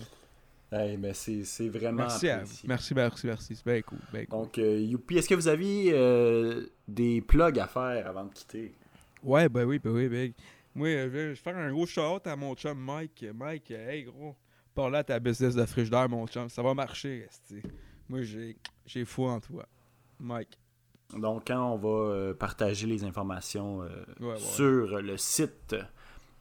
Hey, 0.71 0.97
mais 0.97 1.13
c'est 1.13 1.43
c'est 1.43 1.69
vraiment 1.69 2.03
Merci 2.03 2.29
à 2.29 2.43
vous. 2.43 2.53
Merci, 2.65 2.93
merci, 2.93 3.27
merci. 3.27 3.55
C'est 3.55 3.65
bien 3.65 3.81
cool, 3.81 3.99
bien 4.11 4.25
cool. 4.25 4.39
Donc, 4.39 4.57
euh, 4.57 4.79
Youpi, 4.79 5.17
est-ce 5.17 5.29
que 5.29 5.35
vous 5.35 5.47
aviez 5.47 5.91
euh, 5.93 6.67
des 6.87 7.21
plugs 7.21 7.59
à 7.59 7.67
faire 7.67 8.07
avant 8.07 8.25
de 8.25 8.33
quitter? 8.33 8.73
Ouais, 9.23 9.49
ben 9.49 9.65
oui, 9.65 9.79
ben 9.79 9.91
oui, 9.91 10.07
ben. 10.07 10.33
Moi, 10.73 10.89
je 10.89 11.07
vais 11.07 11.35
faire 11.35 11.55
un 11.55 11.71
gros 11.71 11.85
shout 11.85 12.25
à 12.25 12.35
mon 12.35 12.53
chum 12.55 12.77
Mike. 12.77 13.25
Mike, 13.33 13.71
hey 13.71 14.03
gros, 14.03 14.35
parle 14.75 14.95
à 14.97 15.03
ta 15.03 15.19
business 15.19 15.55
de 15.55 15.65
frigidaire, 15.65 16.07
mon 16.09 16.27
chum. 16.27 16.49
Ça 16.49 16.61
va 16.61 16.73
marcher. 16.73 17.27
Moi, 18.09 18.21
j'ai 18.85 19.05
foi 19.05 19.31
en 19.31 19.39
toi. 19.39 19.65
Mike. 20.19 20.59
Donc, 21.17 21.47
quand 21.47 21.73
on 21.73 21.77
va 21.77 21.89
euh, 22.13 22.33
partager 22.33 22.87
les 22.87 23.03
informations 23.03 23.81
euh, 23.83 23.87
Ouais, 24.19 24.27
ouais. 24.33 24.37
sur 24.37 25.01
le 25.01 25.17
site 25.17 25.75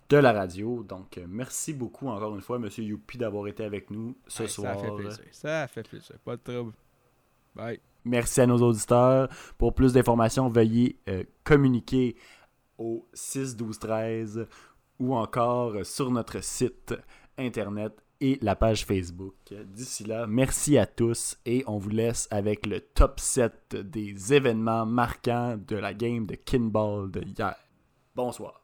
de 0.08 0.16
la 0.16 0.32
radio. 0.32 0.82
Donc, 0.82 1.18
euh, 1.18 1.26
merci 1.28 1.72
beaucoup 1.72 2.08
encore 2.08 2.34
une 2.34 2.40
fois, 2.40 2.58
Monsieur 2.58 2.82
Youpi, 2.84 3.18
d'avoir 3.18 3.46
été 3.46 3.64
avec 3.64 3.90
nous 3.90 4.16
ce 4.26 4.42
Hey, 4.44 4.48
soir. 4.48 4.74
Ça 4.78 4.84
fait 4.84 4.94
plaisir. 4.96 5.24
Ça 5.32 5.68
fait 5.68 5.88
plaisir. 5.88 6.16
Pas 6.24 6.36
de 6.36 6.42
trouble. 6.42 6.72
Bye. 7.54 7.80
Merci 8.04 8.40
à 8.40 8.46
nos 8.46 8.58
auditeurs. 8.60 9.28
Pour 9.58 9.74
plus 9.74 9.92
d'informations, 9.92 10.48
veuillez 10.48 10.98
euh, 11.08 11.24
communiquer 11.44 12.16
au 12.78 13.06
6 13.14 13.56
12 13.56 13.78
13 13.78 14.46
ou 14.98 15.14
encore 15.14 15.84
sur 15.86 16.10
notre 16.10 16.42
site 16.42 16.94
internet 17.38 17.92
et 18.20 18.38
la 18.42 18.56
page 18.56 18.84
Facebook. 18.84 19.34
D'ici 19.66 20.04
là, 20.04 20.26
merci 20.26 20.78
à 20.78 20.86
tous 20.86 21.36
et 21.44 21.64
on 21.66 21.78
vous 21.78 21.90
laisse 21.90 22.28
avec 22.30 22.66
le 22.66 22.80
top 22.80 23.20
7 23.20 23.76
des 23.76 24.32
événements 24.32 24.86
marquants 24.86 25.56
de 25.56 25.76
la 25.76 25.94
game 25.94 26.26
de 26.26 26.34
Kinball 26.34 27.10
de 27.10 27.22
hier. 27.22 27.56
Bonsoir. 28.14 28.60